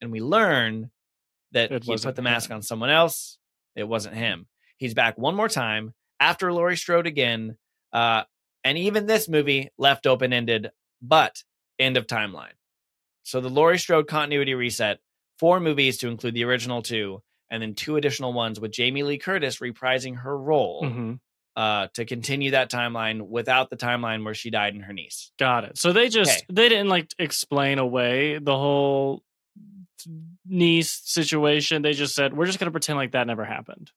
[0.00, 0.90] and we learn
[1.52, 2.56] that It he put the mask him.
[2.56, 3.38] on someone else.
[3.74, 4.48] It wasn't him.
[4.76, 7.56] He's back one more time after Laurie Strode again.
[7.90, 8.24] Uh,
[8.64, 11.42] and even this movie left open ended, but
[11.78, 12.52] end of timeline.
[13.22, 14.98] So the Laurie Strode continuity reset,
[15.38, 17.22] four movies to include the original two,
[17.52, 21.20] and then two additional ones with Jamie Lee Curtis reprising her role Mhm.
[21.54, 25.30] uh, to continue that timeline without the timeline where she died and her niece.
[25.38, 25.76] Got it.
[25.78, 26.46] So they just Okay.
[26.50, 29.22] they didn't like explain away the whole
[30.46, 31.82] niece situation.
[31.82, 33.90] They just said we're just going to pretend like that never happened.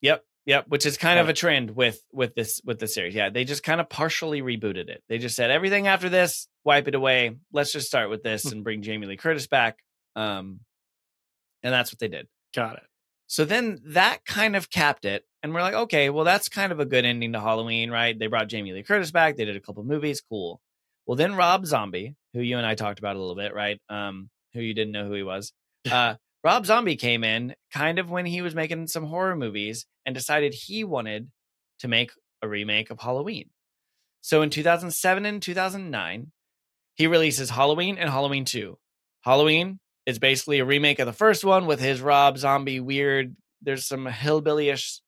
[0.00, 0.66] Yep, yep.
[0.68, 3.14] Which is kind of a trend with with this with the series.
[3.14, 5.04] Yeah, they just kind of partially rebooted it.
[5.08, 7.36] They just said everything after this, wipe it away.
[7.52, 8.52] Let's just start with this Hmm.
[8.52, 9.78] and bring Jamie Lee Curtis back.
[10.16, 10.60] Um,
[11.62, 12.26] and that's what they did.
[12.54, 12.82] Got it.
[13.26, 15.24] So then that kind of capped it.
[15.42, 18.16] And we're like, okay, well, that's kind of a good ending to Halloween, right?
[18.16, 19.36] They brought Jamie Lee Curtis back.
[19.36, 20.20] They did a couple movies.
[20.20, 20.60] Cool.
[21.06, 23.80] Well, then Rob Zombie, who you and I talked about a little bit, right?
[23.88, 25.52] Um, who you didn't know who he was.
[25.90, 30.14] Uh, Rob Zombie came in kind of when he was making some horror movies and
[30.14, 31.28] decided he wanted
[31.80, 33.50] to make a remake of Halloween.
[34.20, 36.30] So in 2007 and 2009,
[36.94, 38.78] he releases Halloween and Halloween 2.
[39.22, 43.36] Halloween is basically a remake of the first one with his Rob Zombie weird.
[43.62, 45.00] There's some hillbillyish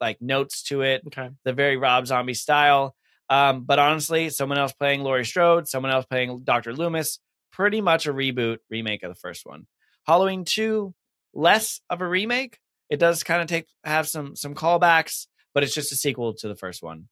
[0.00, 1.30] like notes to it, Okay.
[1.44, 2.94] the very Rob Zombie style.
[3.30, 6.72] Um, but honestly, someone else playing Laurie Strode, someone else playing Dr.
[6.72, 7.18] Loomis,
[7.52, 9.66] pretty much a reboot remake of the first one.
[10.06, 10.94] Halloween 2,
[11.34, 12.58] less of a remake.
[12.88, 16.48] It does kind of take have some some callbacks, but it's just a sequel to
[16.48, 17.08] the first one.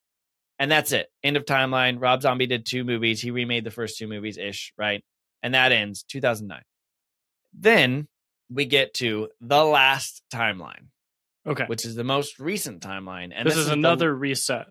[0.58, 1.08] And that's it.
[1.22, 2.00] End of timeline.
[2.00, 3.20] Rob Zombie did two movies.
[3.20, 5.04] He remade the first two movies ish, right?
[5.42, 6.62] And that ends 2009.
[7.58, 8.08] Then
[8.50, 10.88] we get to the last timeline,
[11.46, 11.64] Okay.
[11.66, 13.32] which is the most recent timeline.
[13.34, 14.66] And this, is the- another reset.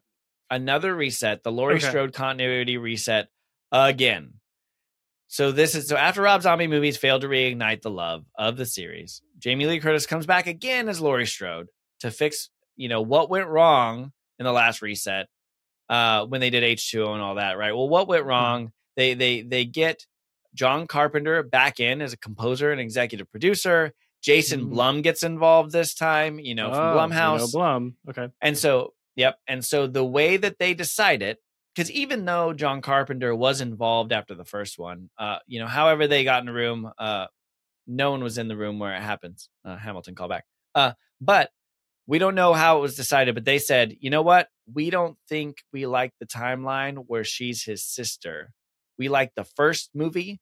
[0.49, 1.89] another reset, the Laurie Okay.
[1.89, 3.29] Strode continuity reset
[3.71, 4.35] again.
[5.27, 8.65] So this is so after Rob Zombie movies failed to reignite the love of the
[8.65, 11.67] series, Jamie Lee Curtis comes back again as Laurie Strode
[12.01, 15.27] to fix, you know, what went wrong in the last reset
[15.89, 17.73] uh when they did H2O and all that, right?
[17.75, 18.71] Well, what went wrong?
[18.95, 20.05] They they they get
[20.55, 23.93] John Carpenter back in as a composer and executive producer.
[24.23, 24.69] Jason Mhm.
[24.71, 27.33] Blum gets involved this time, you know, from Oh, Blumhouse.
[27.33, 27.97] You know, Blum.
[28.09, 28.27] Okay.
[28.41, 29.37] And so, yep.
[29.47, 31.37] And so the way that they decide it,
[31.75, 36.07] because even though John Carpenter was involved after the first one, uh, you know, however
[36.07, 37.27] they got in the room, uh,
[37.85, 39.49] no one was in the room where it happens.
[39.63, 40.41] Uh, Hamilton callback.
[40.73, 41.51] Uh, but
[42.07, 43.35] we don't know how it was decided.
[43.35, 44.47] But they said, you know what?
[44.73, 48.53] We don't think we like the timeline where she's his sister.
[48.97, 50.39] We like the first movie,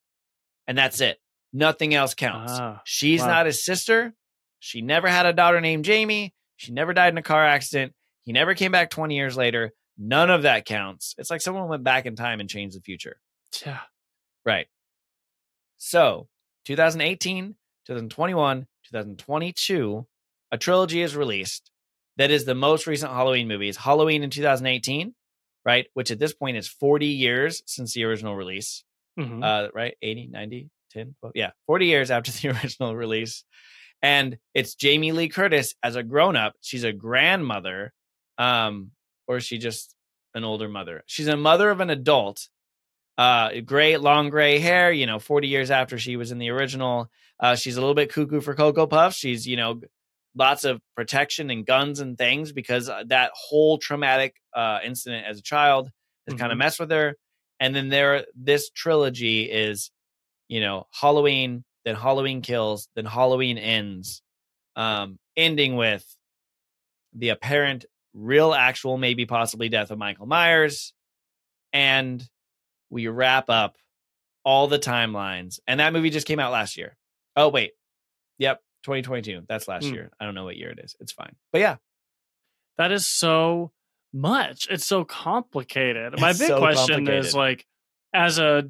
[0.67, 1.19] and that's it.
[1.51, 2.51] Nothing else counts.
[2.55, 3.27] Ah, She's wow.
[3.27, 4.13] not his sister.
[4.59, 6.33] She never had a daughter named Jamie.
[6.55, 7.93] She never died in a car accident.
[8.23, 9.73] He never came back 20 years later.
[9.97, 11.13] None of that counts.
[11.17, 13.17] It's like someone went back in time and changed the future.
[13.65, 13.79] yeah.
[14.45, 14.67] Right.
[15.77, 16.27] So,
[16.65, 17.55] 2018,
[17.85, 20.07] 2021, 2022,
[20.51, 21.69] a trilogy is released
[22.17, 23.77] that is the most recent Halloween movies.
[23.77, 25.13] Halloween in 2018,
[25.65, 25.87] right?
[25.93, 28.83] Which at this point is 40 years since the original release
[29.19, 29.43] Mhm.
[29.43, 29.95] uh, right?
[30.01, 33.43] 80, 90, 10, 12, yeah, 40 years after the original release.
[34.01, 36.53] And it's Jamie Lee Curtis as a grown up.
[36.61, 37.93] She's a grandmother,
[38.37, 38.91] um,
[39.27, 39.95] or is she just
[40.33, 41.03] an older mother?
[41.05, 42.49] She's a mother of an adult,
[43.17, 47.09] uh, gray, long gray hair, you know, 40 years after she was in the original.
[47.39, 49.15] Uh, she's a little bit cuckoo for Cocoa Puffs.
[49.15, 49.79] She's, you know,
[50.35, 55.39] lots of protection and guns and things because uh, that whole traumatic uh, incident as
[55.39, 55.89] a child
[56.27, 57.15] has kind of messed with her.
[57.63, 59.89] And then there, this trilogy is,
[60.49, 64.21] you know, Halloween, then Halloween kills, then Halloween ends,
[64.75, 66.05] um, ending with
[67.13, 70.91] the apparent, real, actual, maybe possibly death of Michael Myers,
[71.71, 72.21] and
[72.89, 73.77] we wrap up
[74.43, 75.59] all the timelines.
[75.65, 76.97] And that movie just came out last year.
[77.37, 77.71] Oh wait,
[78.39, 79.43] yep, 2022.
[79.47, 79.93] That's last Hmm.
[79.93, 80.11] year.
[80.19, 80.97] I don't know what year it is.
[80.99, 81.77] It's fine, but yeah,
[82.77, 83.71] That is so
[84.13, 84.67] much.
[84.69, 86.19] It's so complicated.
[86.19, 87.65] My big so question is like,
[88.13, 88.69] as a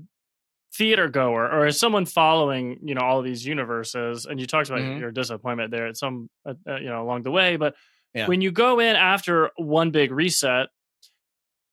[0.76, 4.70] theater goer or as someone following, you know, all of these universes, and you talked
[4.70, 5.00] about Mhm.
[5.00, 7.76] your disappointment there at some, uh, you know, along the way, but
[8.16, 8.28] Yeah.
[8.28, 10.70] when you go in after one big reset,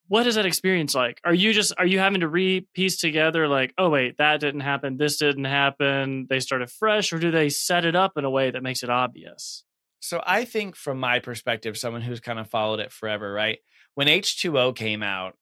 [0.09, 1.21] what is that experience like?
[1.25, 4.97] Are you just are you having to re-piece together like, oh wait, that didn't happen,
[4.97, 8.51] this didn't happen, they started fresh, or do they set it up in a way
[8.51, 9.65] that makes it obvious?
[10.01, 13.59] So I think from my perspective, someone who's kind of followed it forever, right?
[13.95, 15.37] When H2O came out,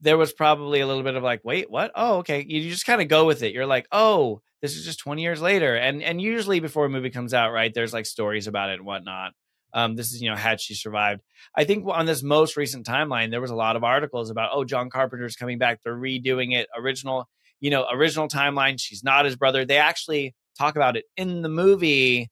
[0.00, 1.90] there was probably a little bit of like, wait, what?
[1.94, 2.44] Oh, okay.
[2.46, 3.52] You just kind of go with it.
[3.54, 5.76] You're like, oh, this is just 20 years later.
[5.76, 8.86] And and usually before a movie comes out, right, there's like stories about it and
[8.86, 9.32] whatnot.
[9.72, 11.22] Um, this is, you know, had she survived.
[11.56, 14.64] I think on this most recent timeline, there was a lot of articles about, oh,
[14.64, 15.80] John Carpenter's coming back.
[15.82, 16.68] They're redoing it.
[16.76, 17.28] Original,
[17.60, 18.80] you know, original timeline.
[18.80, 19.64] She's not his brother.
[19.64, 22.30] They actually talk about it in the movie.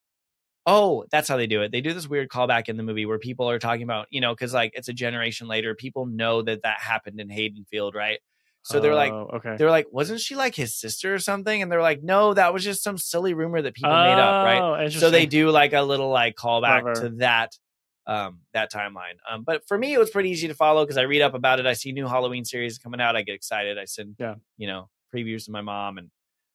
[0.65, 1.73] Oh, that's how they do it.
[1.73, 4.33] They do this weird callback in the movie where people are talking about, you know,
[4.35, 8.21] because like it's a generation later, people know that that happened in Haddonfield, right?
[8.65, 9.57] So they're like, Oh, okay.
[9.57, 11.63] they're like, wasn't she like his sister or something?
[11.63, 14.61] And they're like, no, that was just some silly rumor that people made up, right?
[14.85, 17.09] Oh, So they do like a little like callback Clever.
[17.09, 17.59] to that
[18.07, 19.15] um that timeline.
[19.29, 21.59] Um but for me it was pretty easy to follow because I read up about
[21.59, 21.67] it.
[21.67, 23.17] I see new Halloween series coming out.
[23.17, 23.79] I get excited.
[23.79, 24.37] I send Yeah.
[24.59, 26.11] you know previews to my mom and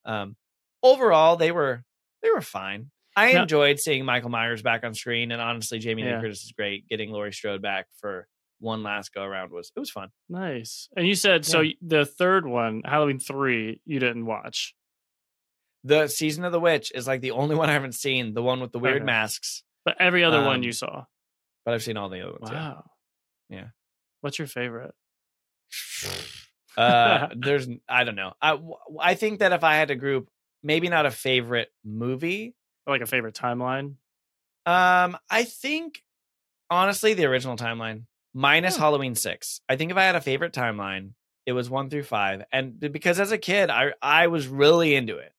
[0.06, 0.36] um
[0.84, 1.84] overall they were
[2.22, 2.90] they were fine.
[3.18, 6.16] I enjoyed seeing Michael Myers back on screen and honestly Jamie Yeah.
[6.18, 6.88] Lee Curtis is great.
[6.88, 8.28] Getting Laurie Strode back for
[8.60, 10.10] one last go around was it was fun.
[10.30, 10.88] Nice.
[10.96, 14.74] And you said so the third one, Halloween three, you didn't watch.
[15.84, 18.60] The season of the witch is like the only one I haven't seen, the one
[18.60, 21.06] with the weird masks, But every other one Um, you saw.
[21.66, 22.52] but I've seen all the other ones.
[22.52, 22.70] yeah.
[22.70, 22.84] Wow.
[23.50, 23.68] Yeah.
[24.22, 24.94] What's your favorite?
[26.78, 28.58] uh there's i don't know i
[29.02, 30.30] i think that if i had to group
[30.62, 32.56] maybe not a favorite movie
[32.88, 33.96] like a favorite timeline?
[34.66, 36.04] um i think
[36.70, 38.82] honestly the original timeline minus Hmm.
[38.82, 41.12] halloween 6 i think if i had a favorite timeline
[41.46, 45.18] it was 1 through 5 and because as a kid i i was really into
[45.18, 45.32] it.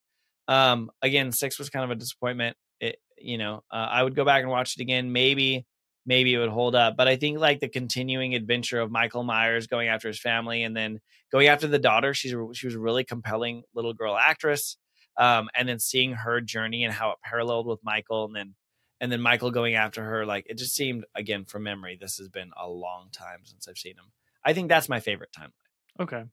[0.47, 2.57] Um again 6 was kind of a disappointment.
[2.79, 5.11] It you know uh, i would go back and watch it again.
[5.11, 5.65] Maybe
[6.07, 9.67] maybe it would hold up but i think like the continuing adventure of michael myers
[9.67, 10.99] going after his family and then
[11.31, 14.77] going after the daughter she's she was a really compelling little girl actress
[15.19, 18.55] um and then seeing her journey and how it paralleled with michael and then
[18.99, 22.27] and then michael going after her like it just seemed again from memory this has
[22.29, 24.11] been a long time since i've seen him
[24.43, 25.53] i think that's my favorite time
[25.99, 26.23] Okay.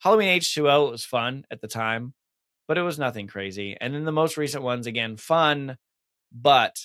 [0.00, 2.14] halloween h2o was fun at the time
[2.68, 5.76] but it was nothing crazy and then the most recent ones again fun
[6.30, 6.76] but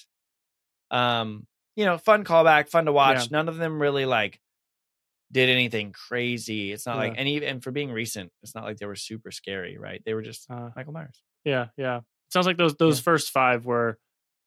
[0.92, 3.28] um you know fun callback fun to watch Yeah.
[3.32, 4.40] none of them really like
[5.34, 7.20] did anything crazy it's not like Yeah.
[7.20, 10.14] and even and for being recent it's not like they were super scary right they
[10.14, 11.98] were just Uh, michael myers yeah, yeah.
[11.98, 13.04] It Sounds like those those Yeah.
[13.04, 14.00] first five were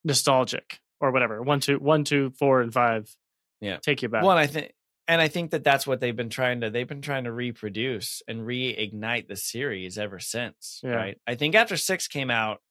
[0.05, 1.43] nostalgic or whatever.
[1.43, 3.15] One, two, one, two, four, and five.
[3.61, 3.77] Yeah.
[3.79, 4.23] Take you back.
[4.25, 4.73] One, I think,
[5.09, 6.71] and I think that that's what they've been trying to.
[6.71, 10.81] They've been trying to reproduce and reignite the series ever since.
[10.83, 10.91] Yeah.
[10.93, 11.19] Right.
[11.27, 12.63] I think after six came out,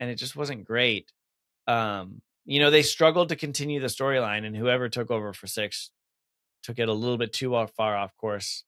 [0.00, 1.12] and it just wasn't great.
[1.68, 5.90] Um, you know, they struggled to continue the storyline, and whoever took over for six
[6.66, 8.64] took it a little bit too far off course.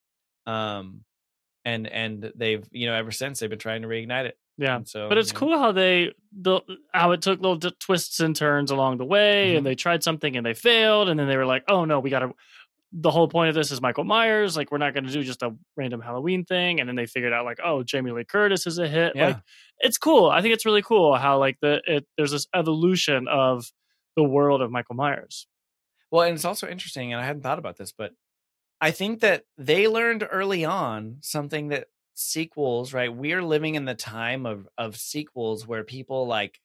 [0.46, 1.04] Um,
[1.64, 4.38] and and they've you know ever since they've been trying to reignite it.
[4.56, 4.76] yeah.
[4.76, 6.60] And so, But it's know, cool how they the
[6.94, 9.58] how it took little d- twists and turns along the way, Mhm.
[9.58, 12.10] and they tried something and they failed, and then they were like, "Oh no, we
[12.10, 12.32] got to."
[12.90, 14.56] The whole point of this is Michael Myers.
[14.56, 17.34] Like, we're not going to do just a random Halloween thing, and then they figured
[17.34, 19.26] out like, "Oh, Jamie Lee Curtis is a hit." Yeah.
[19.26, 19.36] Like,
[19.80, 20.30] it's cool.
[20.30, 23.66] I think it's really cool how like the it there's this evolution of
[24.16, 25.46] the world of Michael Myers.
[26.10, 28.12] Well, and it's also interesting, and I hadn't thought about this, but
[28.80, 33.14] I think that they learned early on something that sequels, right?
[33.14, 36.60] We're living in the time of of sequels where people like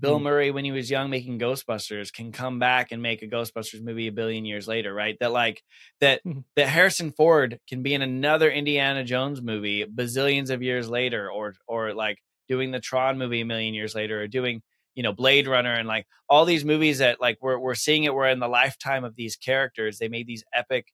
[0.00, 0.20] Bill Mm.
[0.20, 4.08] Murray when he was young making Ghostbusters can come back and make a Ghostbusters movie
[4.08, 5.16] a billion years later, right?
[5.20, 5.62] That like
[6.00, 6.42] that Mhm.
[6.56, 11.54] that Harrison Ford can be in another Indiana Jones movie bazillions of years later or
[11.68, 12.18] or like
[12.48, 14.62] doing the Tron movie a million years later or doing
[14.94, 18.14] you know Blade Runner and like all these movies that like we're we're seeing it
[18.14, 20.86] we're in the lifetime of these characters they made these epic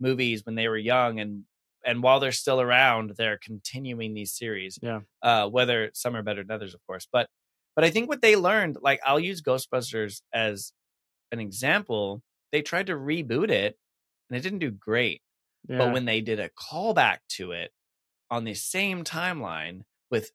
[0.00, 1.44] movies when they were young and
[1.84, 5.00] and while they're still around they're continuing these series Yeah.
[5.22, 7.28] uh whether some are better than others of course but
[7.74, 10.72] but I think what they learned like I'll use Ghostbusters as
[11.32, 13.76] an example they tried to reboot it
[14.28, 15.22] and it didn't do great
[15.68, 15.78] Yeah.
[15.78, 17.70] but when they did a callback to it
[18.30, 20.30] on the same timeline with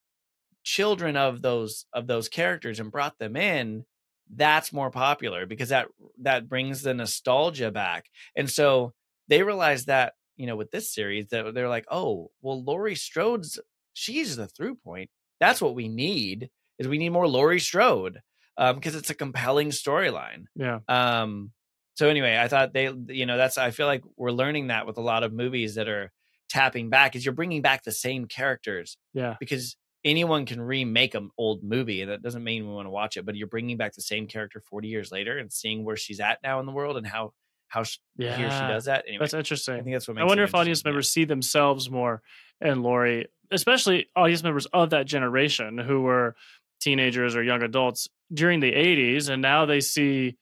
[0.64, 3.86] children of those of those characters and brought them in,
[4.34, 5.88] that's more popular because that
[6.22, 8.06] that brings the nostalgia back.
[8.36, 8.94] And so
[9.28, 13.60] they realized that, you know, with this series that they're like, "Oh, well Laurie Strode's
[13.94, 15.10] she's the through point.
[15.40, 16.50] That's what we need.
[16.80, 18.22] Is we need more Laurie Strode."
[18.58, 20.46] Um because it's a compelling storyline.
[20.56, 20.80] yeah.
[20.88, 21.52] Um,
[21.96, 24.98] so anyway, I thought they, you know, that's I feel like we're learning that with
[24.98, 26.12] a lot of movies that are
[26.50, 29.36] tapping back, is you're bringing back the same characters Yeah.
[29.40, 33.18] because anyone can remake an old movie, and that doesn't mean we want to watch
[33.18, 36.20] it, but you're bringing back the same character 40 years later and seeing where she's
[36.20, 37.34] at now in the world and how
[37.68, 38.36] how sh- Yeah.
[38.36, 39.06] he or she does that.
[39.08, 39.84] Anyway, That's I interesting.
[39.84, 40.24] think that's what makes.
[40.24, 40.92] I wonder if audience interesting, yeah.
[40.92, 42.22] members see themselves more
[42.60, 46.36] in Laurie, especially audience members of that generation who were
[46.82, 49.30] teenagers or young adults during the 80s.
[49.30, 50.36] And now they see,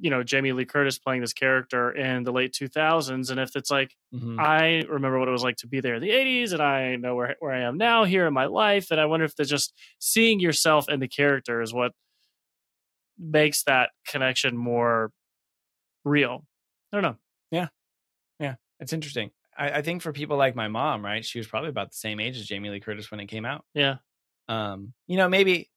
[0.00, 3.30] you know, Jamie Lee Curtis playing this character in the late 2000s.
[3.30, 4.38] And if it's like, Mhm.
[4.38, 7.14] I remember what it was like to be there in the 80s and I know
[7.16, 8.90] where, where I am now here in my life.
[8.90, 11.92] And I wonder if they're just seeing yourself in the character is what
[13.18, 15.10] makes that connection more
[16.04, 16.46] real.
[16.92, 17.16] I don't know.
[17.50, 17.68] Yeah.
[18.38, 18.54] Yeah.
[18.80, 19.30] It's interesting.
[19.56, 21.24] I, I think for people like my mom, right?
[21.24, 23.64] She was probably about the same age as Jamie Lee Curtis when it came out.
[23.74, 23.96] Yeah.
[24.48, 25.68] Um, you know, maybe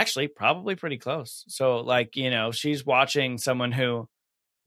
[0.00, 1.44] actually probably pretty close.
[1.48, 4.08] So like, you know, she's watching someone who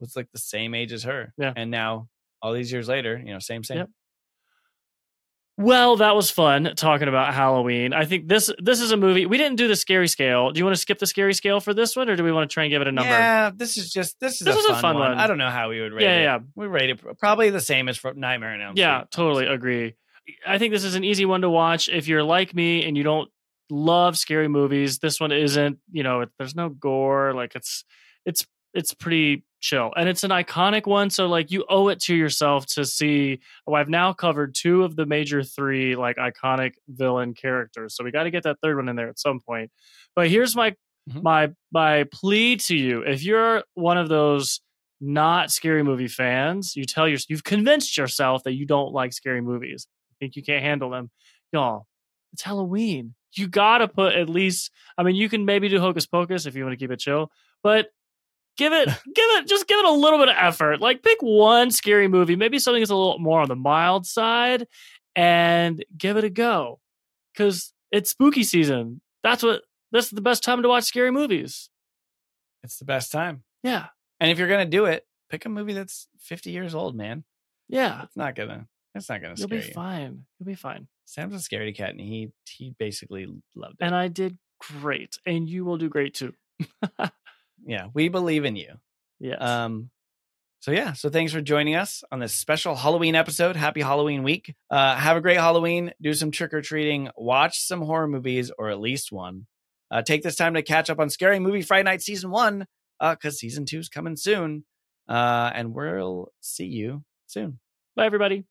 [0.00, 1.32] was like the same age as her.
[1.38, 1.52] Yeah.
[1.56, 2.08] And now
[2.42, 3.78] all these years later, you know, same same.
[3.78, 3.88] Yep.
[5.56, 7.92] Well, that was fun talking about Halloween.
[7.92, 9.26] I think this this is a movie.
[9.26, 10.52] We didn't do the scary scale.
[10.52, 12.48] Do you want to skip the scary scale for this one, or do we want
[12.48, 13.10] to try and give it a number?
[13.10, 15.10] Yeah, this is just this is This a, was a fun fun one.
[15.10, 15.18] one.
[15.18, 16.22] I don't know how we would rate Yeah, it.
[16.22, 16.38] yeah.
[16.54, 19.96] We rate it probably the same as for Nightmare on Elm Yeah, totally agree.
[20.46, 23.02] I think this is an easy one to watch if you're like me and you
[23.02, 23.28] don't
[23.70, 24.98] love scary movies.
[24.98, 25.78] This one isn't.
[25.90, 27.34] You know, it, there's no gore.
[27.34, 27.84] Like it's
[28.24, 31.10] it's it's pretty chill, and it's an iconic one.
[31.10, 33.40] So like you owe it to yourself to see.
[33.66, 37.94] Oh, I've now covered two of the major three like iconic villain characters.
[37.96, 39.70] So we got to get that third one in there at some point.
[40.14, 40.74] But here's my
[41.10, 41.22] Mhm.
[41.22, 44.60] my my plea to you: if you're one of those
[45.00, 49.40] not scary movie fans, you tell yourself you've convinced yourself that you don't like scary
[49.40, 49.86] movies.
[50.10, 51.10] You think you can't handle them.
[51.54, 51.86] Y'all,
[52.34, 53.14] it's Halloween.
[53.34, 56.64] You gotta put at least I mean, you can maybe do hocus pocus if you
[56.64, 57.30] want to keep it chill,
[57.62, 57.88] but
[58.56, 60.80] give it give it just give it a little bit of effort.
[60.80, 64.66] Like pick one scary movie, maybe something that's a little more on the mild side,
[65.14, 66.80] and give it a go.
[67.36, 69.00] Cause it's spooky season.
[69.22, 69.62] That's what
[69.92, 71.70] that's the best time to watch scary movies.
[72.62, 73.42] It's the best time.
[73.62, 73.86] Yeah.
[74.18, 77.24] And if you're gonna do it, pick a movie that's 50 years old, man.
[77.68, 78.02] Yeah.
[78.04, 78.66] It's not gonna.
[78.94, 79.72] It's not gonna You'll scare be you.
[79.72, 80.24] fine.
[80.38, 80.88] You'll be fine.
[81.10, 83.84] Sam's a scaredy cat, and he he basically loved it.
[83.84, 86.34] and I did great, and you will do great too.
[87.66, 88.74] yeah, we believe in you.
[89.18, 89.34] Yeah.
[89.34, 89.90] Um,
[90.60, 93.56] so yeah, so thanks for joining us on this special Halloween episode.
[93.56, 94.54] Happy Halloween week.
[94.70, 95.92] Uh, have a great Halloween.
[96.00, 97.08] Do some trick or treating.
[97.16, 99.46] Watch some horror movies, or at least one.
[99.90, 102.66] Uh, take this time to catch up on Scary Movie Fright Night season one,
[103.00, 104.64] because season two is coming soon.
[105.08, 107.58] Uh, and we'll see you soon.
[107.96, 108.44] Bye, everybody.